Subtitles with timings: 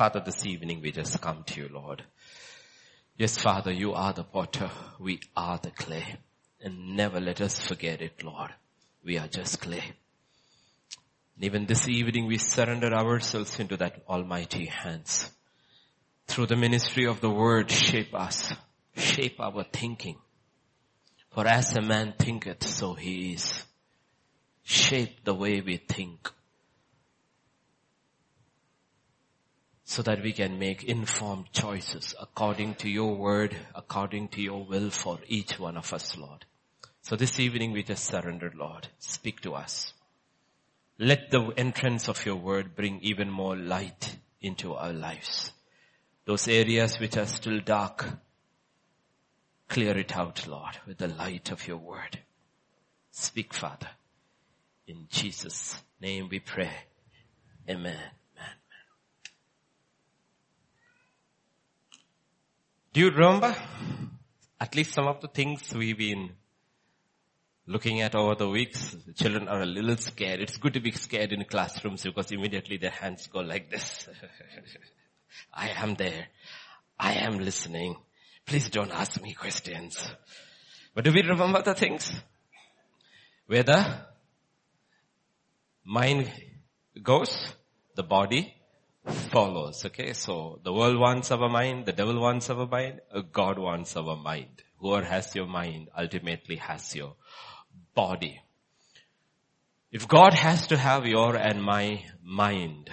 [0.00, 2.02] Father, this evening we just come to you, Lord.
[3.18, 4.70] Yes, Father, you are the potter.
[4.98, 6.16] We are the clay.
[6.62, 8.50] And never let us forget it, Lord.
[9.04, 9.84] We are just clay.
[11.34, 15.30] And even this evening we surrender ourselves into that almighty hands.
[16.28, 18.54] Through the ministry of the word, shape us.
[18.96, 20.16] Shape our thinking.
[21.34, 23.64] For as a man thinketh, so he is.
[24.62, 26.30] Shape the way we think.
[29.90, 34.88] So that we can make informed choices according to your word, according to your will
[34.88, 36.44] for each one of us, Lord.
[37.02, 38.86] So this evening we just surrendered, Lord.
[39.00, 39.92] Speak to us.
[40.96, 45.50] Let the entrance of your word bring even more light into our lives.
[46.24, 48.08] Those areas which are still dark,
[49.66, 52.16] clear it out, Lord, with the light of your word.
[53.10, 53.88] Speak, Father.
[54.86, 56.70] In Jesus' name we pray.
[57.68, 57.96] Amen.
[57.96, 58.12] Amen.
[62.92, 63.54] Do you remember
[64.58, 66.30] at least some of the things we've been
[67.64, 70.40] looking at over the weeks, children are a little scared.
[70.40, 74.08] It's good to be scared in classrooms because immediately their hands go like this.
[75.54, 76.26] I am there.
[76.98, 77.94] I am listening.
[78.44, 80.12] Please don't ask me questions.
[80.92, 82.12] But do we remember the things?
[83.46, 83.98] Where the
[85.84, 86.28] mind
[87.00, 87.54] goes,
[87.94, 88.52] the body
[89.10, 89.84] follows.
[89.84, 93.96] Okay, so the world wants our mind, the devil wants our mind, uh, God wants
[93.96, 94.62] our mind.
[94.78, 97.14] Whoever has your mind ultimately has your
[97.94, 98.40] body.
[99.92, 102.90] If God has to have your and my mind,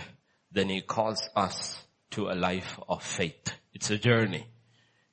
[0.51, 1.77] then He calls us
[2.11, 3.53] to a life of faith.
[3.73, 4.47] It's a journey,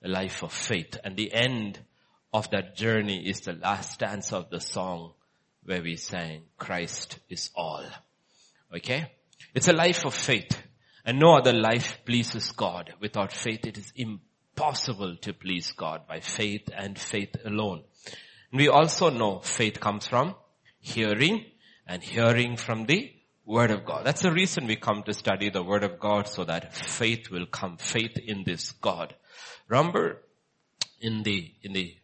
[0.02, 0.97] a life of faith.
[1.05, 1.78] And the end
[2.32, 5.12] of that journey is the last stanza of the song
[5.64, 7.84] where we sang, Christ is all.
[8.75, 9.10] Okay?
[9.55, 10.60] It's a life of faith.
[11.05, 12.94] And no other life pleases God.
[13.00, 17.84] Without faith it is impossible to please God by faith and faith alone.
[18.52, 20.34] We also know faith comes from
[20.78, 21.44] hearing
[21.87, 23.12] and hearing from the
[23.44, 24.06] Word of God.
[24.06, 27.47] That's the reason we come to study the Word of God so that faith will
[27.47, 29.14] come, faith in this God.
[29.69, 30.22] Remember
[31.00, 31.94] in the, in the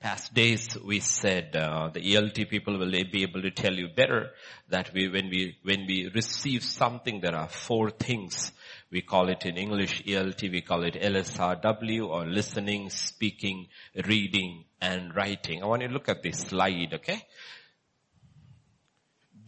[0.00, 4.30] past days we said uh, the ELT people will be able to tell you better
[4.68, 8.52] that we when we when we receive something there are four things
[8.90, 13.68] we call it in English ELT, we call it LSRW or listening, speaking,
[14.06, 15.62] reading, and writing.
[15.62, 17.22] I want you to look at this slide, okay?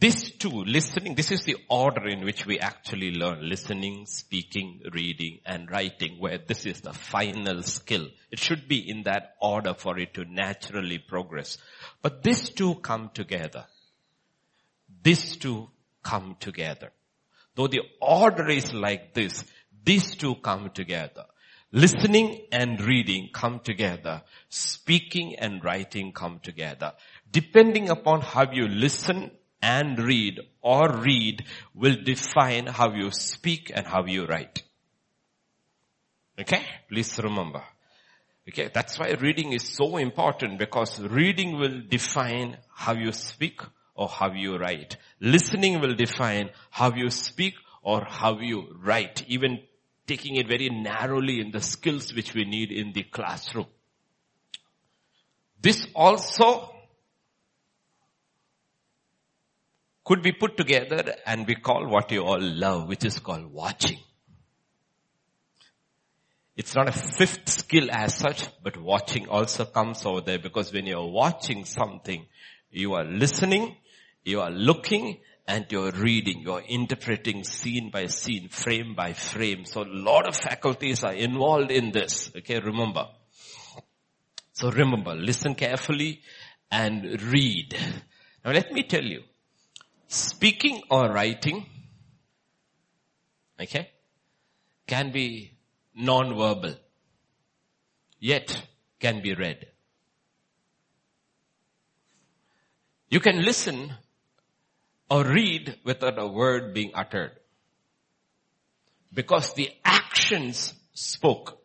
[0.00, 3.46] This too, listening, this is the order in which we actually learn.
[3.46, 8.06] Listening, speaking, reading, and writing, where this is the final skill.
[8.30, 11.58] It should be in that order for it to naturally progress.
[12.00, 13.66] But these two come together.
[15.02, 15.68] These two
[16.02, 16.92] come together.
[17.54, 19.44] Though the order is like this,
[19.84, 21.26] these two come together.
[21.72, 24.22] Listening and reading come together.
[24.48, 26.94] Speaking and writing come together.
[27.30, 29.32] Depending upon how you listen
[29.62, 31.44] and read or read
[31.74, 34.62] will define how you speak and how you write.
[36.38, 36.64] Okay?
[36.88, 37.62] Please remember.
[38.48, 43.60] Okay, that's why reading is so important because reading will define how you speak
[43.94, 44.96] or how you write.
[45.20, 49.60] Listening will define how you speak or how you write, even
[50.06, 53.66] taking it very narrowly in the skills which we need in the classroom.
[55.60, 56.74] This also
[60.10, 63.96] could be put together and we call what you all love, which is called watching.
[66.56, 70.86] It's not a fifth skill as such, but watching also comes over there because when
[70.86, 72.26] you're watching something,
[72.72, 73.76] you are listening,
[74.24, 79.64] you are looking and you're reading, you're interpreting scene by scene, frame by frame.
[79.64, 82.32] So a lot of faculties are involved in this.
[82.36, 83.06] Okay, remember.
[84.54, 86.22] So remember, listen carefully
[86.68, 87.76] and read.
[88.44, 89.22] Now let me tell you,
[90.10, 91.64] speaking or writing,
[93.60, 93.90] okay,
[94.86, 95.56] can be
[95.94, 96.74] non-verbal,
[98.18, 98.66] yet
[98.98, 99.66] can be read.
[103.08, 103.92] You can listen
[105.08, 107.32] or read without a word being uttered.
[109.12, 111.58] Because the actions spoke.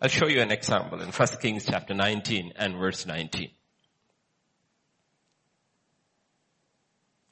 [0.00, 3.50] I'll show you an example in 1 Kings chapter 19 and verse 19.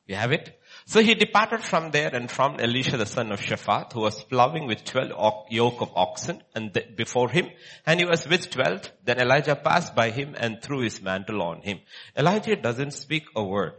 [0.06, 0.60] You have it?
[0.86, 4.66] So he departed from there and from Elisha the son of Shaphat, who was plowing
[4.66, 7.48] with twelve yoke of oxen and before him,
[7.86, 8.90] and he was with twelve.
[9.02, 11.80] Then Elijah passed by him and threw his mantle on him.
[12.16, 13.72] Elijah doesn't speak a word.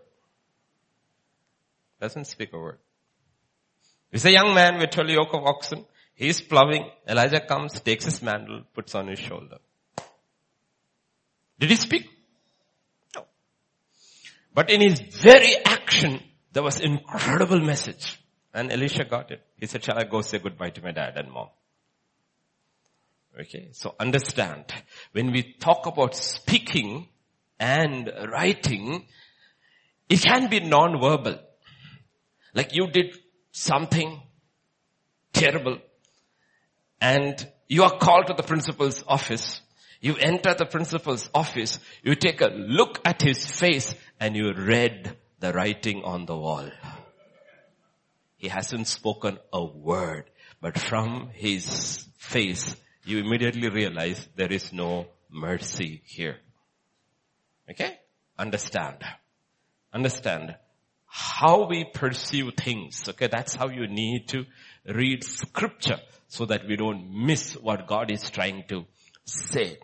[2.02, 2.80] Doesn't speak a word.
[4.12, 5.86] He's a young man with 12 yoke of oxen.
[6.14, 6.90] He's plowing.
[7.08, 9.58] Elijah comes, takes his mantle, puts on his shoulder.
[11.60, 12.10] Did he speak?
[14.56, 16.22] But in his very action,
[16.54, 18.18] there was incredible message.
[18.54, 19.42] And Elisha got it.
[19.58, 21.50] He said, shall I go say goodbye to my dad and mom?
[23.38, 24.64] Okay, so understand,
[25.12, 27.10] when we talk about speaking
[27.60, 29.06] and writing,
[30.08, 31.40] it can be non-verbal.
[32.54, 33.14] Like you did
[33.52, 34.22] something
[35.34, 35.80] terrible
[37.02, 39.60] and you are called to the principal's office.
[40.00, 45.18] You enter the principal's office, you take a look at his face and you read
[45.40, 46.70] the writing on the wall.
[48.38, 50.30] He hasn't spoken a word,
[50.62, 56.38] but from his face, you immediately realize there is no mercy here.
[57.70, 58.00] Okay?
[58.38, 59.04] Understand.
[59.94, 60.56] Understand
[61.06, 63.08] how we perceive things.
[63.08, 64.46] Okay, that's how you need to
[64.86, 68.86] read scripture so that we don't miss what God is trying to
[69.24, 69.78] say.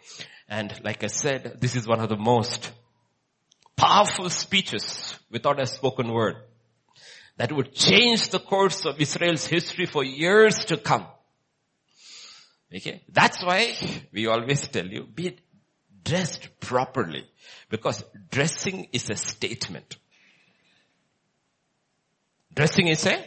[0.49, 2.71] And like I said, this is one of the most
[3.75, 6.35] powerful speeches without a spoken word
[7.37, 11.05] that would change the course of Israel's history for years to come.
[12.73, 13.01] Okay.
[13.11, 13.75] That's why
[14.13, 15.37] we always tell you, be
[16.03, 17.25] dressed properly
[17.69, 19.97] because dressing is a statement.
[22.53, 23.25] Dressing is a,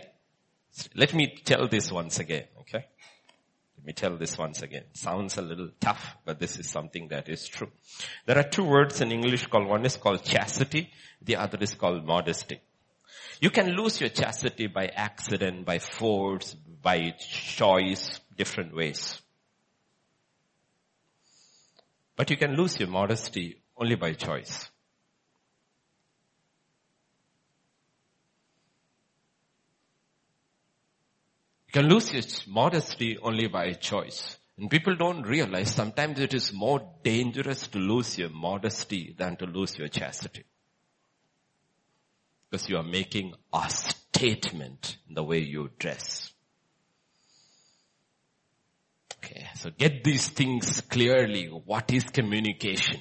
[0.94, 2.84] let me tell this once again, okay?
[3.84, 4.84] Let me tell this once again.
[4.94, 7.70] Sounds a little tough, but this is something that is true.
[8.24, 10.88] There are two words in English called, one is called chastity,
[11.20, 12.62] the other is called modesty.
[13.42, 19.20] You can lose your chastity by accident, by force, by choice, different ways.
[22.16, 24.70] But you can lose your modesty only by choice.
[31.74, 34.38] Can lose your modesty only by choice.
[34.56, 39.46] And people don't realize sometimes it is more dangerous to lose your modesty than to
[39.46, 40.44] lose your chastity.
[42.48, 46.32] Because you are making a statement in the way you dress.
[49.18, 51.46] Okay, so get these things clearly.
[51.46, 53.00] What is communication?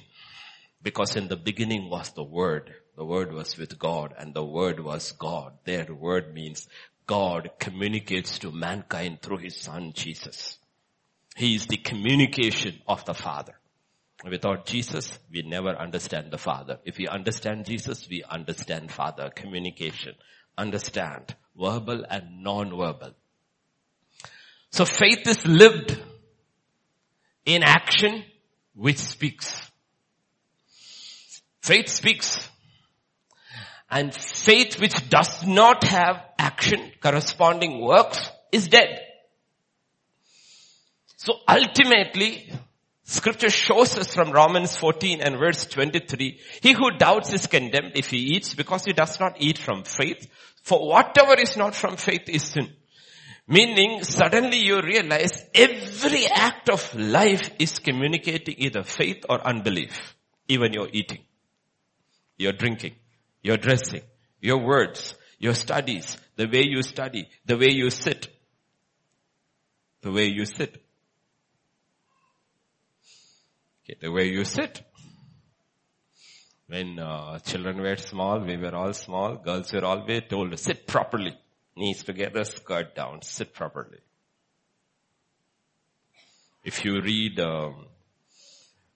[0.81, 2.73] Because in the beginning was the Word.
[2.97, 5.53] The Word was with God and the Word was God.
[5.63, 6.67] Their word means
[7.05, 10.57] God communicates to mankind through His Son Jesus.
[11.35, 13.53] He is the communication of the Father.
[14.29, 16.79] Without Jesus, we never understand the Father.
[16.85, 19.29] If we understand Jesus, we understand Father.
[19.29, 20.13] Communication.
[20.57, 21.35] Understand.
[21.57, 23.11] Verbal and non-verbal.
[24.71, 25.99] So faith is lived
[27.45, 28.23] in action
[28.73, 29.69] which speaks.
[31.61, 32.49] Faith speaks.
[33.94, 39.00] And faith which does not have action, corresponding works, is dead.
[41.18, 42.51] So ultimately,
[43.04, 48.10] scripture shows us from Romans 14 and verse 23, he who doubts is condemned if
[48.10, 50.28] he eats because he does not eat from faith.
[50.63, 52.74] For whatever is not from faith is sin.
[53.48, 60.16] Meaning suddenly you realize every act of life is communicating either faith or unbelief.
[60.48, 61.19] Even your eating,
[62.38, 62.95] your drinking,
[63.44, 64.01] your dressing,
[64.40, 68.30] your words, your studies, the way you study, the way you sit,
[70.01, 70.81] the way you sit.
[73.83, 74.81] Okay, the way you sit.
[76.68, 80.88] When uh, children were small, we were all small, girls were always told to sit
[80.88, 81.38] properly.
[81.76, 84.00] Knees together, skirt down, sit properly.
[86.64, 87.88] If you read um,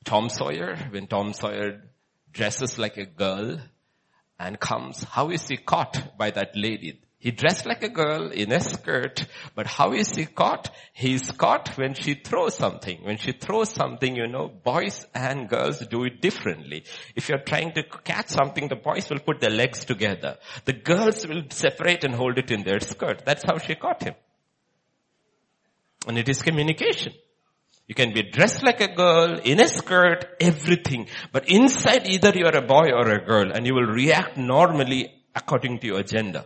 [0.06, 1.82] Tom Sawyer, when Tom Sawyer
[2.32, 3.60] dresses like a girl
[4.40, 7.02] and comes, how is he caught by that lady?
[7.20, 9.26] He dressed like a girl in a skirt,
[9.56, 10.70] but how is he caught?
[10.94, 13.04] He's caught when she throws something.
[13.04, 16.84] When she throws something, you know, boys and girls do it differently.
[17.16, 20.38] If you're trying to catch something, the boys will put their legs together.
[20.66, 23.24] The girls will separate and hold it in their skirt.
[23.26, 24.14] That's how she caught him.
[26.08, 27.14] And it is communication.
[27.88, 31.08] You can be dressed like a girl, in a skirt, everything.
[31.32, 35.80] But inside either you're a boy or a girl and you will react normally according
[35.80, 36.46] to your gender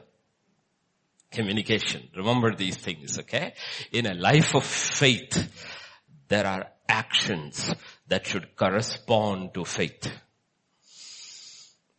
[1.31, 2.09] communication.
[2.15, 3.53] Remember these things, okay?
[3.91, 5.49] In a life of faith,
[6.27, 7.73] there are actions
[8.07, 10.11] that should correspond to faith.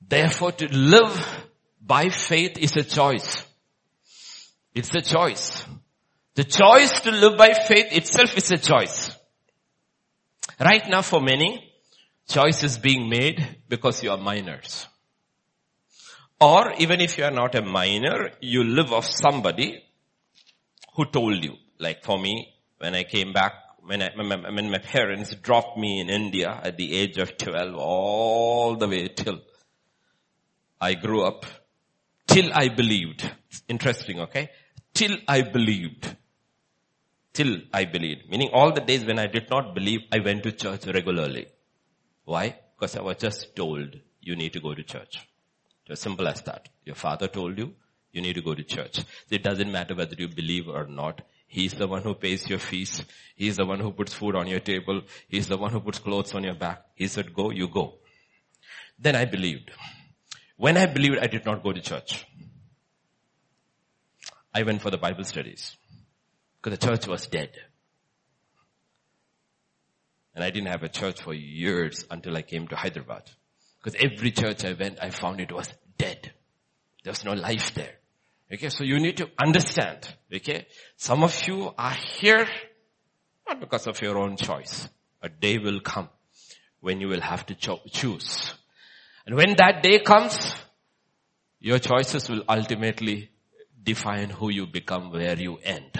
[0.06, 1.48] Therefore to live
[1.80, 3.44] by faith is a choice.
[4.74, 5.64] It's a choice.
[6.34, 9.11] The choice to live by faith itself is a choice.
[10.62, 11.72] Right now for many,
[12.28, 14.86] choice is being made because you are minors.
[16.40, 19.82] Or even if you are not a minor, you live off somebody
[20.94, 21.56] who told you.
[21.80, 23.54] Like for me, when I came back,
[23.84, 28.76] when I, when my parents dropped me in India at the age of 12 all
[28.76, 29.40] the way till
[30.80, 31.44] I grew up,
[32.28, 33.28] till I believed.
[33.68, 34.50] interesting, okay?
[34.94, 36.16] Till I believed.
[37.32, 38.28] Till I believed.
[38.28, 41.46] Meaning all the days when I did not believe, I went to church regularly.
[42.24, 42.56] Why?
[42.74, 45.26] Because I was just told, you need to go to church.
[45.82, 46.68] It's as simple as that.
[46.84, 47.74] Your father told you,
[48.12, 49.00] you need to go to church.
[49.30, 51.22] It doesn't matter whether you believe or not.
[51.46, 53.04] He's the one who pays your fees.
[53.34, 55.02] He's the one who puts food on your table.
[55.28, 56.82] He's the one who puts clothes on your back.
[56.94, 57.94] He said, go, you go.
[58.98, 59.70] Then I believed.
[60.56, 62.26] When I believed, I did not go to church.
[64.54, 65.76] I went for the Bible studies.
[66.62, 67.50] Because the church was dead.
[70.34, 73.24] And I didn't have a church for years until I came to Hyderabad.
[73.82, 76.32] Because every church I went, I found it was dead.
[77.02, 77.94] There was no life there.
[78.52, 80.66] Okay, so you need to understand, okay?
[80.96, 82.46] Some of you are here
[83.48, 84.88] not because of your own choice.
[85.22, 86.08] A day will come
[86.80, 88.54] when you will have to cho- choose.
[89.26, 90.54] And when that day comes,
[91.60, 93.30] your choices will ultimately
[93.82, 95.90] define who you become, where you end.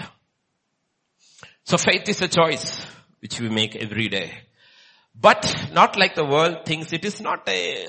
[1.65, 2.85] So faith is a choice
[3.21, 4.33] which we make every day.
[5.15, 7.87] But not like the world thinks, it is not a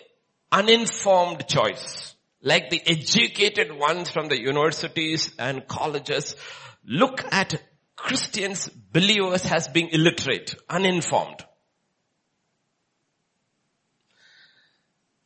[0.53, 2.15] uninformed choice.
[2.43, 6.37] Like the educated ones from the universities and colleges
[6.87, 7.61] look at
[7.97, 11.45] Christians, believers as being illiterate, uninformed.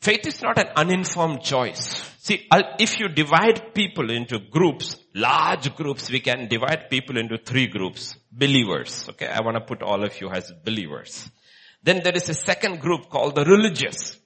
[0.00, 2.00] Faith is not an uninformed choice.
[2.19, 7.38] See, uh, if you divide people into groups, large groups, we can divide people into
[7.38, 8.17] three groups.
[8.31, 9.09] Believers.
[9.11, 11.28] Okay, I want to put all of you as believers.
[11.83, 14.19] Then there is a second group called the religious.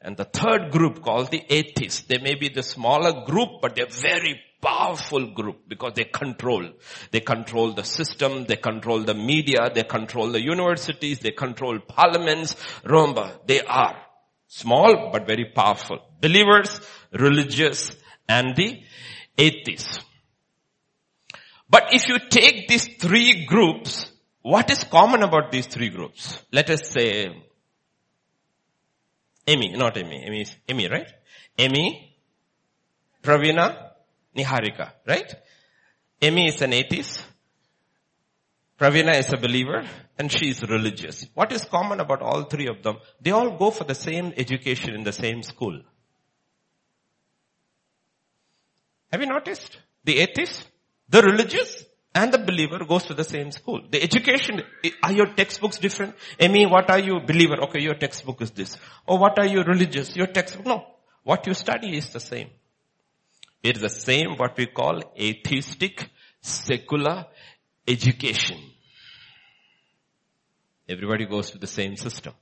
[0.00, 2.02] And the third group called the atheists.
[2.02, 6.70] They may be the smaller group, but they're very powerful group because they control.
[7.10, 12.56] They control the system, they control the media, they control the universities, they control parliaments.
[12.84, 13.96] Remember, they are
[14.46, 15.98] small but very powerful.
[16.20, 16.80] Believers,
[17.12, 17.94] religious,
[18.28, 18.82] and the
[19.36, 20.00] atheists.
[21.68, 24.10] But if you take these three groups
[24.44, 26.38] what is common about these three groups?
[26.52, 27.34] Let us say,
[29.46, 31.10] Amy, not Amy, Amy Amy, right?
[31.56, 32.14] Amy,
[33.22, 33.92] Pravina,
[34.36, 35.34] Niharika, right?
[36.20, 37.24] Amy is an atheist.
[38.78, 39.84] Pravina is a believer
[40.18, 41.26] and she is religious.
[41.34, 42.96] What is common about all three of them?
[43.20, 45.80] They all go for the same education in the same school.
[49.12, 49.78] Have you noticed?
[50.02, 50.66] The atheist,
[51.08, 53.80] the religious, and the believer goes to the same school.
[53.90, 54.62] The education,
[55.02, 56.14] are your textbooks different?
[56.38, 57.60] Amy, what are you believer?
[57.64, 58.76] Okay, your textbook is this.
[59.06, 60.14] Or what are you religious?
[60.16, 60.86] Your textbook, no.
[61.22, 62.50] What you study is the same.
[63.62, 66.08] It is the same what we call atheistic
[66.40, 67.26] secular
[67.86, 68.58] education.
[70.88, 72.34] Everybody goes to the same system.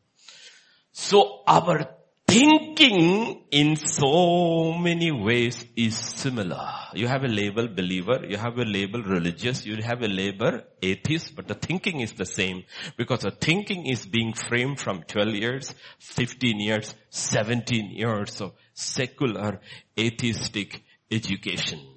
[0.92, 1.86] So our
[2.32, 6.66] thinking in so many ways is similar.
[6.94, 11.36] You have a label believer, you have a label religious, you have a label atheist,
[11.36, 12.64] but the thinking is the same
[12.96, 19.60] because the thinking is being framed from 12 years, 15 years, 17 years of secular
[19.98, 21.91] atheistic education.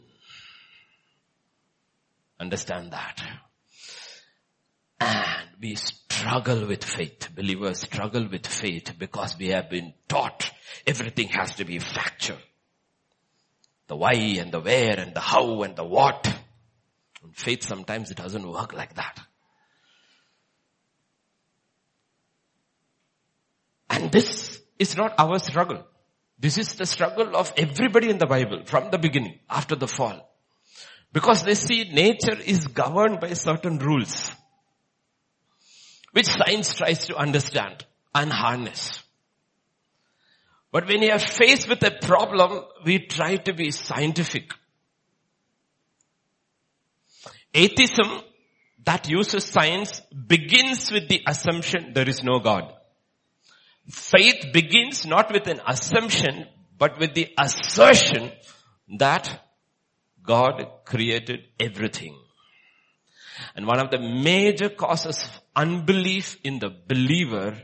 [2.45, 3.23] Understand that.
[4.99, 7.29] And we struggle with faith.
[7.35, 10.51] Believers struggle with faith because we have been taught
[10.85, 12.37] everything has to be factual.
[13.87, 16.31] The why and the where and the how and the what.
[17.23, 19.19] And faith sometimes it doesn't work like that.
[23.89, 25.83] And this is not our struggle.
[26.37, 30.34] This is the struggle of everybody in the Bible from the beginning, after the fall.
[31.15, 34.33] Because they see nature is governed by certain rules
[36.11, 39.01] which science tries to understand and harness.
[40.73, 44.51] But when you are faced with a problem, we try to be scientific.
[47.53, 48.21] Atheism
[48.83, 50.01] that uses science
[50.33, 52.73] begins with the assumption there is no God.
[53.89, 56.45] Faith begins not with an assumption,
[56.77, 58.33] but with the assertion
[58.97, 59.44] that
[60.25, 62.17] God created everything.
[63.55, 67.61] And one of the major causes of unbelief in the believer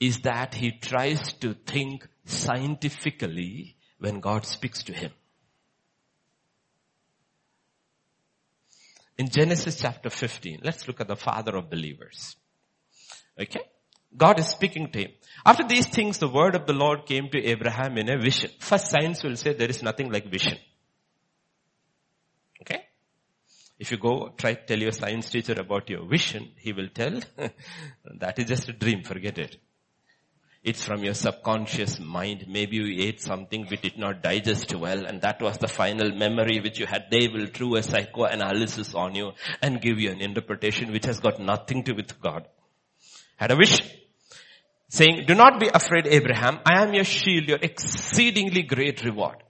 [0.00, 5.12] is that he tries to think scientifically when God speaks to him.
[9.16, 12.36] In Genesis chapter 15, let's look at the father of believers.
[13.40, 13.60] Okay?
[14.16, 15.10] God is speaking to him.
[15.46, 18.50] After these things, the word of the Lord came to Abraham in a vision.
[18.58, 20.58] First science will say there is nothing like vision.
[22.60, 22.84] Okay?
[23.78, 27.20] If you go try to tell your science teacher about your vision, he will tell,
[28.18, 29.56] that is just a dream, forget it.
[30.62, 32.46] It's from your subconscious mind.
[32.48, 36.60] Maybe you ate something which did not digest well and that was the final memory
[36.60, 37.10] which you had.
[37.10, 41.38] They will do a psychoanalysis on you and give you an interpretation which has got
[41.38, 42.48] nothing to do with God.
[43.36, 43.82] Had a wish
[44.88, 46.60] saying, do not be afraid Abraham.
[46.64, 49.43] I am your shield, your exceedingly great reward.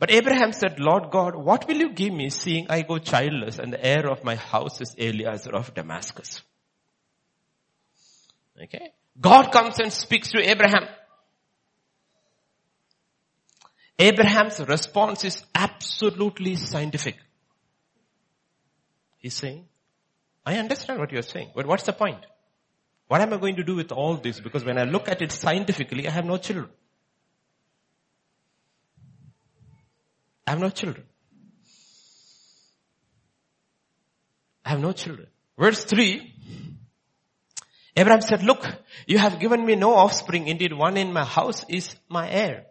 [0.00, 3.70] But Abraham said, Lord God, what will you give me seeing I go childless and
[3.70, 6.40] the heir of my house is Eliezer of Damascus?
[8.60, 8.92] Okay.
[9.20, 10.88] God comes and speaks to Abraham.
[13.98, 17.18] Abraham's response is absolutely scientific.
[19.18, 19.66] He's saying,
[20.46, 22.24] I understand what you're saying, but what's the point?
[23.08, 24.40] What am I going to do with all this?
[24.40, 26.70] Because when I look at it scientifically, I have no children.
[30.46, 31.06] I have no children.
[34.64, 35.28] I have no children.
[35.58, 36.34] Verse 3,
[37.96, 38.66] Abraham said, look,
[39.06, 40.48] you have given me no offspring.
[40.48, 42.66] Indeed, one in my house is my heir.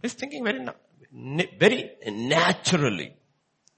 [0.00, 0.66] He's thinking very,
[1.58, 3.16] very naturally.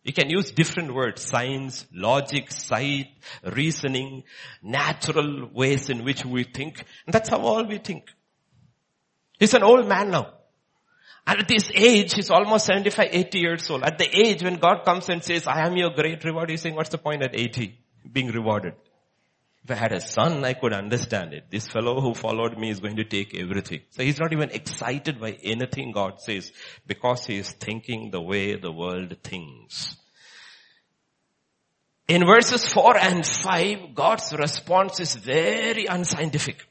[0.02, 3.09] You can use different words, science, logic, sight,
[3.42, 4.23] reasoning,
[4.62, 6.85] natural ways in which we think.
[7.06, 8.04] And that's how all we think.
[9.38, 10.35] He's an old man now.
[11.26, 13.83] And at this age, he's almost 75, 80 years old.
[13.83, 16.76] At the age when God comes and says, I am your great reward, he's saying,
[16.76, 17.78] what's the point at 80?
[18.12, 18.75] being rewarded.
[19.64, 21.50] If I had a son, I could understand it.
[21.50, 23.80] This fellow who followed me is going to take everything.
[23.90, 26.52] So he's not even excited by anything God says
[26.87, 29.97] because he is thinking the way the world thinks.
[32.06, 36.64] In verses 4 and 5, God's response is very unscientific.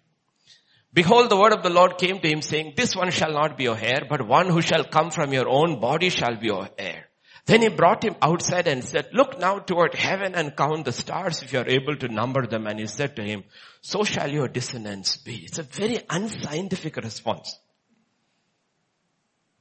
[0.95, 3.65] Behold, the word of the Lord came to him saying, this one shall not be
[3.65, 7.07] your heir, but one who shall come from your own body shall be your heir.
[7.45, 11.43] Then he brought him outside and said, look now toward heaven and count the stars
[11.43, 12.65] if you are able to number them.
[12.65, 13.43] And he said to him,
[13.81, 15.43] so shall your descendants be.
[15.43, 17.59] It's a very unscientific response.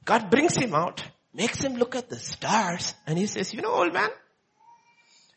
[0.05, 3.73] God brings him out, makes him look at the stars and he says, you know
[3.73, 4.09] old man,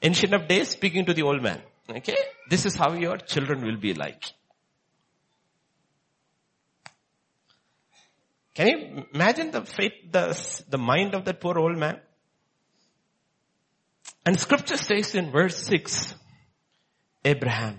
[0.00, 3.78] ancient of days speaking to the old man, okay, this is how your children will
[3.78, 4.22] be like.
[8.59, 10.37] Can you imagine the fate, the,
[10.68, 12.01] the mind of that poor old man?
[14.27, 16.16] And scripture says in verse 6,
[17.25, 17.79] Abraham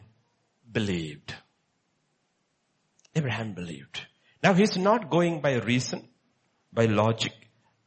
[0.71, 1.35] believed.
[3.13, 4.07] Abraham believed.
[4.41, 6.07] Now he's not going by reason,
[6.71, 7.33] by logic,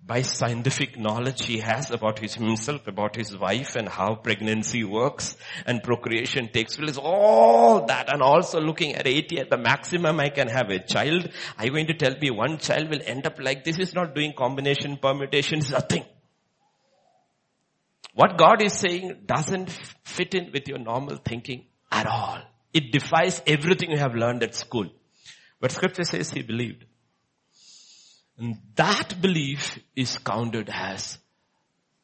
[0.04, 5.36] by scientific knowledge he has about his himself, about his wife and how pregnancy works
[5.64, 10.30] and procreation takes place, all that and also looking at 80 at the maximum I
[10.30, 11.30] can have a child.
[11.56, 13.78] Are you going to tell me one child will end up like this?
[13.78, 16.04] Is not doing combination permutations, nothing.
[18.14, 19.70] What God is saying doesn't
[20.04, 22.40] fit in with your normal thinking at all.
[22.74, 24.90] It defies everything you have learned at school.
[25.60, 26.84] But scripture says he believed.
[28.38, 31.18] And that belief is counted as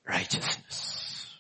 [0.06, 1.34] righteousness.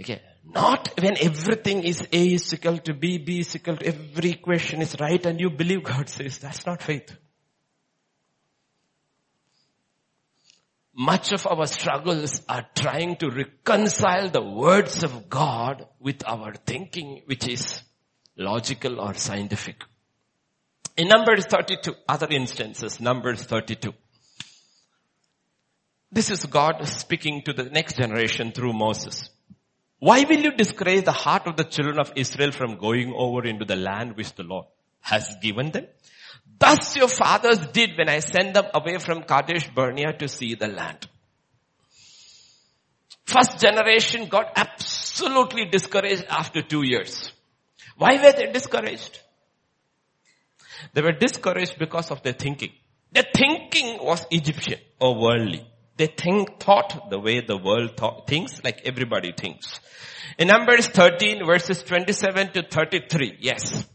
[0.00, 0.22] Okay.
[0.44, 4.80] Not when everything is A is equal to B, B is equal to every equation
[4.80, 7.16] is right and you believe God says that's not faith.
[10.96, 17.22] much of our struggles are trying to reconcile the words of God with our thinking,
[17.26, 17.82] which is
[18.36, 19.84] logical or scientific.
[20.96, 23.92] In Numbers 32, other instances, Numbers 32.
[26.10, 29.28] This is God speaking to the next generation through Moses.
[29.98, 33.66] Why will you discourage the heart of the children of Israel from going over into
[33.66, 34.64] the land which the Lord
[35.00, 35.86] has given them?
[36.58, 40.68] Thus your fathers did when I sent them away from Kadesh Barnea to see the
[40.68, 41.06] land.
[43.26, 47.32] First generation got absolutely discouraged after two years.
[47.98, 49.20] Why were they discouraged?
[50.92, 52.72] They were discouraged because of their thinking.
[53.12, 55.66] Their thinking was Egyptian or worldly.
[55.96, 59.80] They think, thought the way the world thought, thinks like everybody thinks.
[60.38, 63.86] In Numbers 13 verses 27 to 33, yes.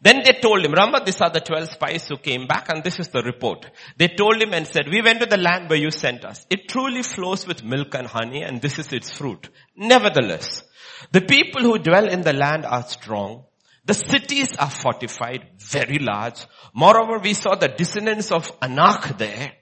[0.00, 2.98] Then they told him, remember these are the 12 spies who came back and this
[2.98, 3.70] is the report.
[3.96, 6.46] They told him and said, we went to the land where you sent us.
[6.50, 9.48] It truly flows with milk and honey and this is its fruit.
[9.74, 10.62] Nevertheless,
[11.12, 13.45] the people who dwell in the land are strong.
[13.86, 16.44] The cities are fortified, very large.
[16.74, 19.52] Moreover, we saw the descendants of Anak there.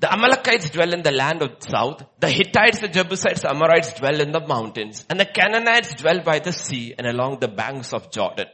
[0.00, 2.04] The Amalekites dwell in the land of the south.
[2.18, 5.06] The Hittites, the Jebusites, Amorites dwell in the mountains.
[5.08, 8.46] And the Canaanites dwell by the sea and along the banks of Jordan.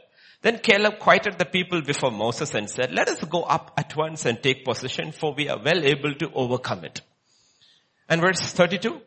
[0.43, 4.25] Then Caleb quieted the people before Moses and said, let us go up at once
[4.25, 7.01] and take possession for we are well able to overcome it.
[8.07, 9.01] And verse 32.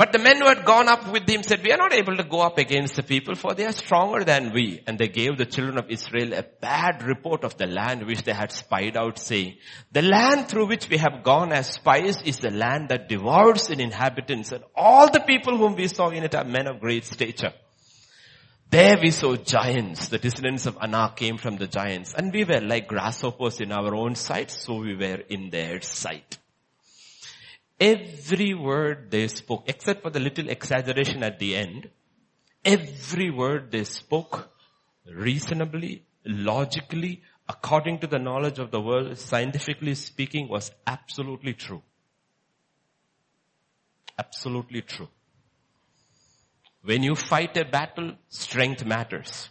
[0.00, 2.24] But the men who had gone up with him said, we are not able to
[2.24, 4.82] go up against the people for they are stronger than we.
[4.86, 8.32] And they gave the children of Israel a bad report of the land which they
[8.32, 9.58] had spied out saying,
[9.92, 13.78] the land through which we have gone as spies is the land that devours its
[13.78, 17.52] inhabitants and all the people whom we saw in it are men of great stature.
[18.70, 20.08] There we saw giants.
[20.08, 23.94] The descendants of Anak came from the giants and we were like grasshoppers in our
[23.94, 26.39] own sight, so we were in their sight.
[27.80, 31.88] Every word they spoke, except for the little exaggeration at the end,
[32.62, 34.50] every word they spoke
[35.10, 41.82] reasonably, logically, according to the knowledge of the world, scientifically speaking, was absolutely true.
[44.18, 45.08] Absolutely true.
[46.82, 49.48] When you fight a battle, strength matters.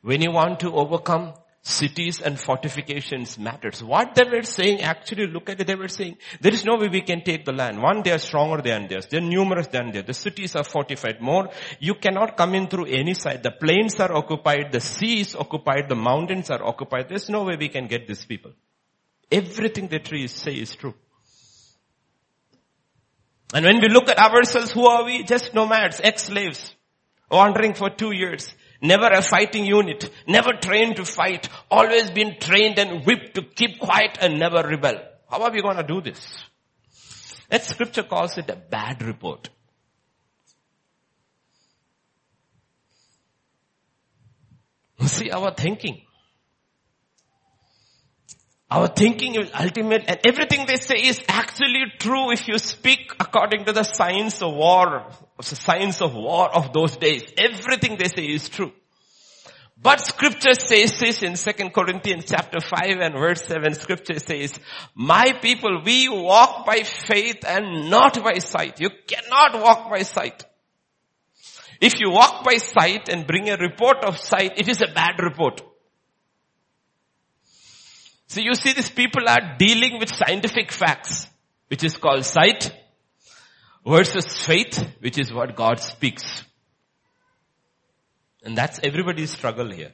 [0.00, 3.82] When you want to overcome, cities and fortifications matters.
[3.82, 6.88] What they were saying, actually look at it, they were saying, there is no way
[6.88, 7.82] we can take the land.
[7.82, 9.06] One, they are stronger than theirs.
[9.10, 10.06] They're numerous than theirs.
[10.06, 11.50] The cities are fortified more.
[11.78, 13.42] You cannot come in through any side.
[13.42, 17.08] The plains are occupied, the sea is occupied, the mountains are occupied.
[17.08, 18.52] There's no way we can get these people.
[19.30, 20.94] Everything the trees say is true.
[23.52, 25.24] And when we look at ourselves, who are we?
[25.24, 26.74] Just nomads, ex-slaves,
[27.30, 28.54] wandering for two years.
[28.82, 30.10] Never a fighting unit.
[30.26, 31.48] Never trained to fight.
[31.70, 34.98] Always been trained and whipped to keep quiet and never rebel.
[35.28, 36.44] How are we going to do this?
[37.50, 39.50] That scripture calls it a bad report.
[45.06, 46.02] See our thinking.
[48.70, 53.64] Our thinking is ultimate and everything they say is actually true if you speak according
[53.64, 55.10] to the science of war,
[55.48, 57.24] the science of war of those days.
[57.38, 58.72] Everything they say is true.
[59.82, 64.58] But scripture says this in 2 Corinthians chapter 5 and verse 7, scripture says,
[64.94, 68.78] my people, we walk by faith and not by sight.
[68.78, 70.44] You cannot walk by sight.
[71.80, 75.14] If you walk by sight and bring a report of sight, it is a bad
[75.18, 75.62] report.
[78.26, 81.26] So you see these people are dealing with scientific facts,
[81.68, 82.70] which is called sight
[83.86, 86.44] versus faith, which is what God speaks.
[88.42, 89.92] And that's everybody's struggle here.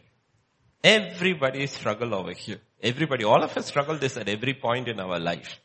[0.82, 2.60] Everybody's struggle over here.
[2.82, 5.58] Everybody, all of us struggle this at every point in our life.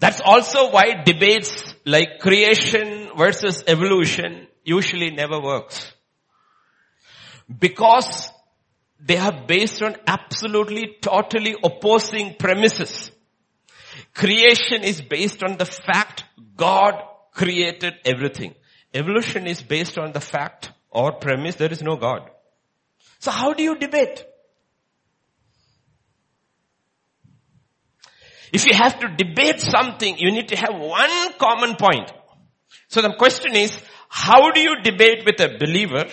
[0.00, 5.92] That's also why debates like creation versus evolution usually never works.
[7.58, 8.30] Because
[9.00, 13.10] they are based on absolutely, totally opposing premises.
[14.14, 16.24] Creation is based on the fact
[16.56, 16.94] God
[17.38, 18.54] created everything.
[18.92, 22.22] Evolution is based on the fact or premise there is no God.
[23.20, 24.24] So how do you debate?
[28.52, 32.10] If you have to debate something, you need to have one common point.
[32.88, 36.06] So the question is, how do you debate with a believer,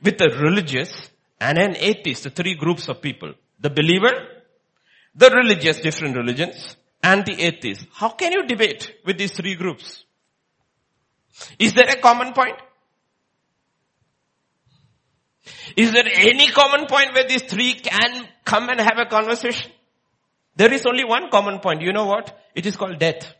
[0.00, 3.34] with a religious, and an atheist, the three groups of people.
[3.60, 4.12] The believer,
[5.14, 7.86] the religious, different religions, and the atheist.
[7.92, 10.05] How can you debate with these three groups?
[11.58, 12.56] Is there a common point?
[15.76, 19.70] Is there any common point where these three can come and have a conversation?
[20.56, 21.82] There is only one common point.
[21.82, 22.38] You know what?
[22.54, 23.34] It is called death.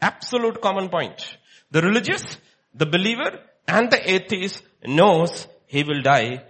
[0.00, 1.36] Absolute common point.
[1.70, 2.24] The religious,
[2.74, 6.44] the believer, and the atheist knows he will die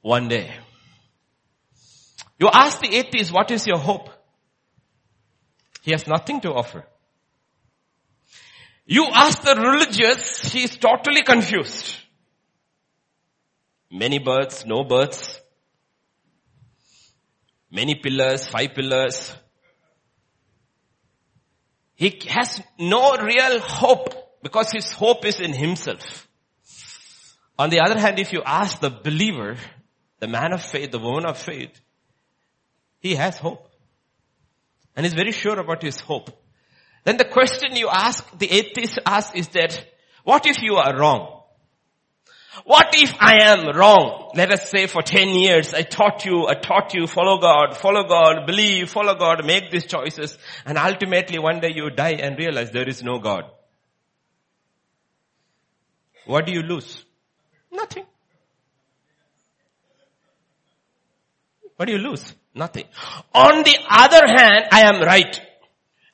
[0.00, 0.52] one day.
[2.38, 4.10] You ask the atheist, what is your hope?
[5.82, 6.84] He has nothing to offer.
[8.86, 11.96] You ask the religious, he is totally confused.
[13.90, 15.40] Many births, no births.
[17.70, 19.34] Many pillars, five pillars.
[21.94, 26.28] He has no real hope because his hope is in himself.
[27.58, 29.56] On the other hand, if you ask the believer,
[30.18, 31.80] the man of faith, the woman of faith,
[32.98, 33.68] he has hope.
[34.96, 36.41] And is very sure about his hope.
[37.04, 39.84] Then the question you ask, the atheist asks is that,
[40.24, 41.42] what if you are wrong?
[42.64, 44.30] What if I am wrong?
[44.34, 48.04] Let us say for 10 years I taught you, I taught you follow God, follow
[48.04, 52.70] God, believe, follow God, make these choices and ultimately one day you die and realize
[52.70, 53.44] there is no God.
[56.26, 57.04] What do you lose?
[57.72, 58.04] Nothing.
[61.76, 62.34] What do you lose?
[62.54, 62.84] Nothing.
[63.34, 65.40] On the other hand, I am right.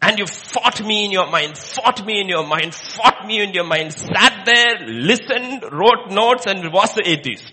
[0.00, 3.52] And you fought me in your mind, fought me in your mind, fought me in
[3.52, 7.52] your mind, sat there, listened, wrote notes and was an atheist.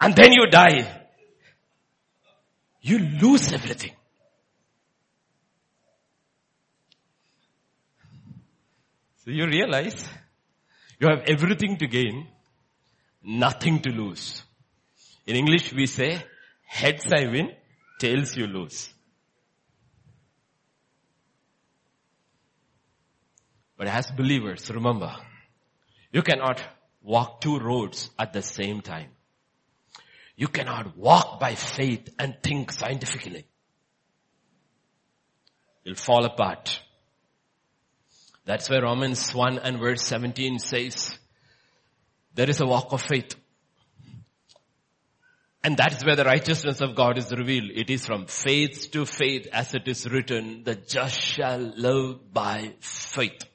[0.00, 1.00] And then you die.
[2.80, 3.92] You lose everything.
[9.24, 10.08] So you realize
[10.98, 12.26] you have everything to gain,
[13.22, 14.42] nothing to lose.
[15.26, 16.24] In English we say,
[16.66, 17.52] heads I win,
[18.00, 18.92] tails you lose.
[23.82, 25.12] But as believers, remember,
[26.12, 26.62] you cannot
[27.02, 29.08] walk two roads at the same time.
[30.36, 33.44] You cannot walk by faith and think scientifically.
[35.82, 36.80] You'll fall apart.
[38.44, 41.18] That's why Romans 1 and verse 17 says,
[42.36, 43.34] there is a walk of faith.
[45.64, 47.72] And that is where the righteousness of God is revealed.
[47.74, 52.74] It is from faith to faith as it is written, the just shall live by
[52.78, 53.48] faith.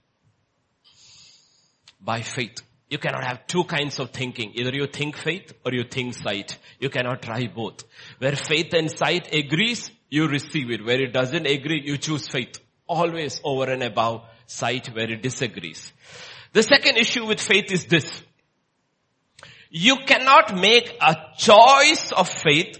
[1.99, 2.61] By faith.
[2.89, 4.53] You cannot have two kinds of thinking.
[4.55, 6.57] Either you think faith or you think sight.
[6.79, 7.83] You cannot try both.
[8.19, 10.85] Where faith and sight agrees, you receive it.
[10.85, 12.59] Where it doesn't agree, you choose faith.
[12.87, 15.91] Always over and above sight where it disagrees.
[16.53, 18.23] The second issue with faith is this.
[19.69, 22.79] You cannot make a choice of faith,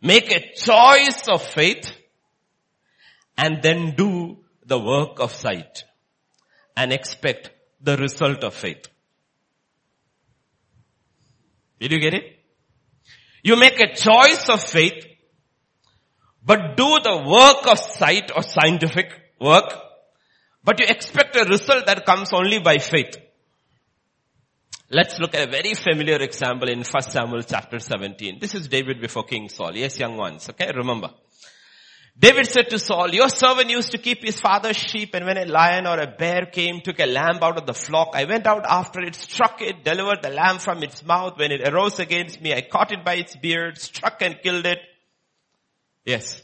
[0.00, 1.92] make a choice of faith,
[3.36, 5.84] and then do the work of sight
[6.76, 8.88] and expect the result of faith.
[11.80, 12.38] Did you get it?
[13.42, 15.04] You make a choice of faith,
[16.44, 19.74] but do the work of sight or scientific work,
[20.62, 23.16] but you expect a result that comes only by faith.
[24.90, 28.38] Let's look at a very familiar example in 1 Samuel chapter 17.
[28.38, 29.74] This is David before King Saul.
[29.74, 30.48] Yes, young ones.
[30.50, 31.10] Okay, remember.
[32.18, 35.46] David said to Saul, your servant used to keep his father's sheep and when a
[35.46, 38.64] lion or a bear came, took a lamb out of the flock, I went out
[38.68, 41.38] after it, struck it, delivered the lamb from its mouth.
[41.38, 44.78] When it arose against me, I caught it by its beard, struck and killed it.
[46.04, 46.42] Yes.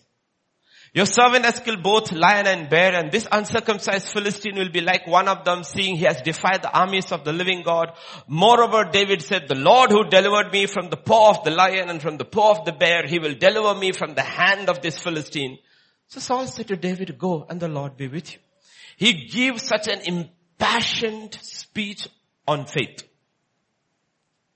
[0.94, 5.07] Your servant has killed both lion and bear and this uncircumcised Philistine will be like
[5.07, 7.92] one of them seeing he has defied the armies of the living God.
[8.27, 12.01] Moreover, David said, the Lord who delivered me from the paw of the lion and
[12.01, 14.98] from the paw of the bear, he will deliver me from the hand of this
[14.98, 15.59] Philistine.
[16.07, 18.38] So Saul said to David, go and the Lord be with you.
[18.96, 22.09] He gives such an impassioned speech
[22.46, 23.05] on faith.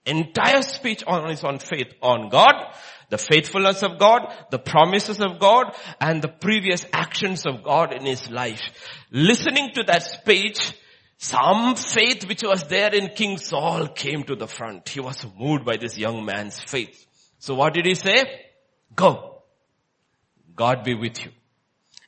[0.04, 2.74] Entire speech on is on faith on God,
[3.12, 8.06] the faithfulness of God, the promises of God, and the previous actions of God in
[8.06, 8.62] his life.
[9.10, 10.72] Listening to that speech,
[11.18, 14.88] some faith which was there in King Saul came to the front.
[14.88, 17.06] He was moved by this young man's faith.
[17.38, 18.24] So what did he say?
[18.96, 19.42] Go.
[20.56, 21.32] God be with you.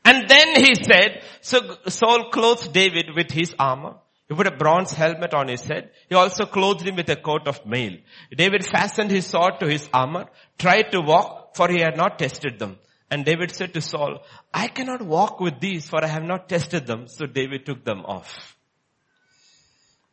[0.07, 3.97] And then he said, so Saul clothed David with his armor.
[4.29, 5.91] He put a bronze helmet on his head.
[6.09, 7.93] He also clothed him with a coat of mail.
[8.35, 10.27] David fastened his sword to his armor,
[10.59, 12.79] tried to walk, for he had not tested them.
[13.11, 16.87] And David said to Saul, I cannot walk with these, for I have not tested
[16.87, 17.07] them.
[17.07, 18.57] So David took them off.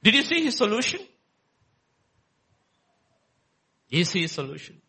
[0.04, 1.00] Did you see his solution?
[3.90, 4.82] You see his solution.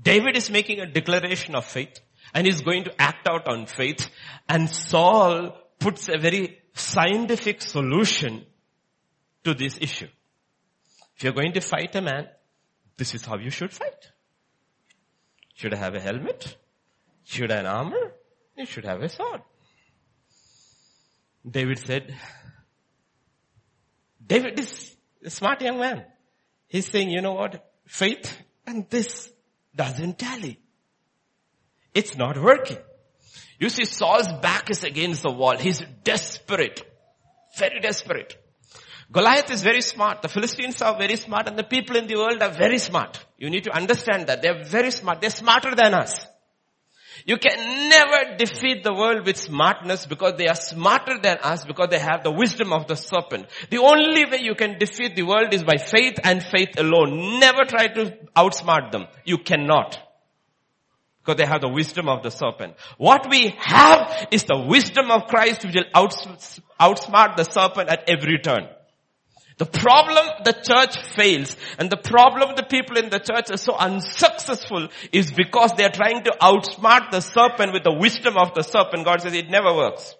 [0.00, 2.00] David is making a declaration of faith
[2.32, 4.08] and he's going to act out on faith
[4.48, 8.46] and Saul puts a very scientific solution
[9.44, 10.08] to this issue.
[11.16, 12.28] If you're going to fight a man,
[12.96, 14.10] this is how you should fight.
[15.54, 16.56] Should I have a helmet?
[17.24, 18.12] Should I have an armor?
[18.56, 19.42] You should have a sword.
[21.48, 22.14] David said,
[24.26, 26.04] David is a smart young man.
[26.68, 27.70] He's saying, you know what?
[27.86, 29.30] Faith and this
[29.74, 30.58] doesn't tally.
[31.94, 32.78] It's not working.
[33.58, 35.56] You see, Saul's back is against the wall.
[35.56, 36.82] He's desperate.
[37.58, 38.36] Very desperate.
[39.12, 40.22] Goliath is very smart.
[40.22, 43.24] The Philistines are very smart and the people in the world are very smart.
[43.38, 44.40] You need to understand that.
[44.40, 45.20] They're very smart.
[45.20, 46.26] They're smarter than us.
[47.26, 51.88] You can never defeat the world with smartness because they are smarter than us because
[51.90, 53.46] they have the wisdom of the serpent.
[53.68, 57.40] The only way you can defeat the world is by faith and faith alone.
[57.40, 59.06] Never try to outsmart them.
[59.24, 59.98] You cannot.
[61.22, 62.74] Because they have the wisdom of the serpent.
[62.96, 65.90] What we have is the wisdom of Christ which will
[66.80, 68.68] outsmart the serpent at every turn.
[69.60, 73.76] The problem the church fails and the problem the people in the church are so
[73.76, 78.62] unsuccessful is because they are trying to outsmart the serpent with the wisdom of the
[78.62, 79.04] serpent.
[79.04, 80.14] God says it never works.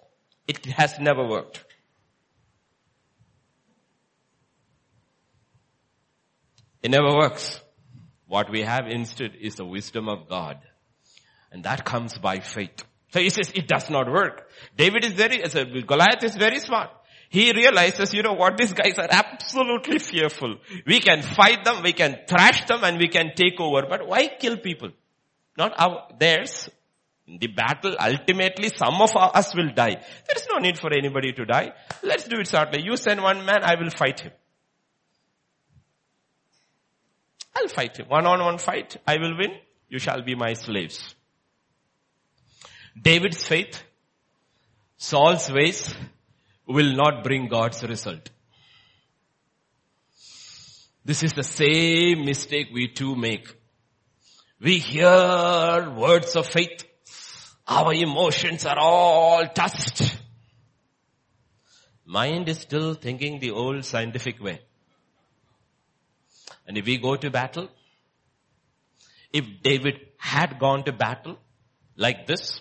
[0.46, 1.64] It has never worked.
[6.82, 7.62] It never works.
[8.26, 10.58] What we have instead is the wisdom of God.
[11.50, 12.84] And that comes by faith.
[13.14, 14.50] So he says it does not work.
[14.76, 15.38] David is very,
[15.80, 16.90] Goliath is very smart.
[17.30, 20.56] He realizes, you know what, these guys are absolutely fearful.
[20.84, 23.86] We can fight them, we can thrash them and we can take over.
[23.88, 24.90] But why kill people?
[25.56, 26.68] Not our, theirs,
[27.28, 29.94] In the battle, ultimately some of us will die.
[30.26, 31.72] There is no need for anybody to die.
[32.02, 32.82] Let's do it shortly.
[32.82, 34.32] You send one man, I will fight him.
[37.54, 38.06] I'll fight him.
[38.08, 39.52] One on one fight, I will win.
[39.88, 41.14] You shall be my slaves.
[43.00, 43.80] David's faith,
[44.96, 45.94] Saul's ways
[46.66, 48.30] will not bring God's result.
[51.04, 53.54] This is the same mistake we too make.
[54.60, 56.84] We hear words of faith.
[57.66, 60.18] Our emotions are all touched.
[62.04, 64.60] Mind is still thinking the old scientific way.
[66.66, 67.68] And if we go to battle,
[69.32, 71.38] if David had gone to battle
[71.96, 72.60] like this,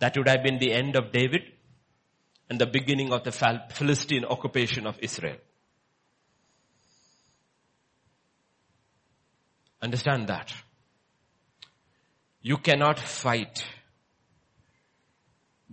[0.00, 1.42] that would have been the end of David
[2.52, 3.32] and the beginning of the
[3.70, 5.38] Philistine occupation of Israel.
[9.80, 10.52] Understand that.
[12.42, 13.64] You cannot fight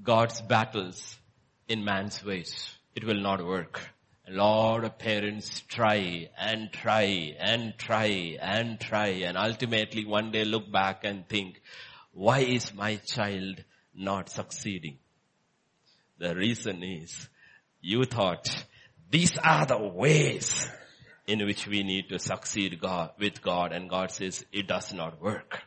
[0.01, 1.17] God's battles
[1.67, 2.73] in man's ways.
[2.95, 3.81] It will not work.
[4.29, 10.45] A lot of parents try and try and try and try and ultimately one day
[10.45, 11.61] look back and think,
[12.13, 14.99] why is my child not succeeding?
[16.19, 17.29] The reason is
[17.82, 18.65] you thought
[19.10, 20.69] these are the ways
[21.27, 25.21] in which we need to succeed God, with God and God says it does not
[25.21, 25.62] work.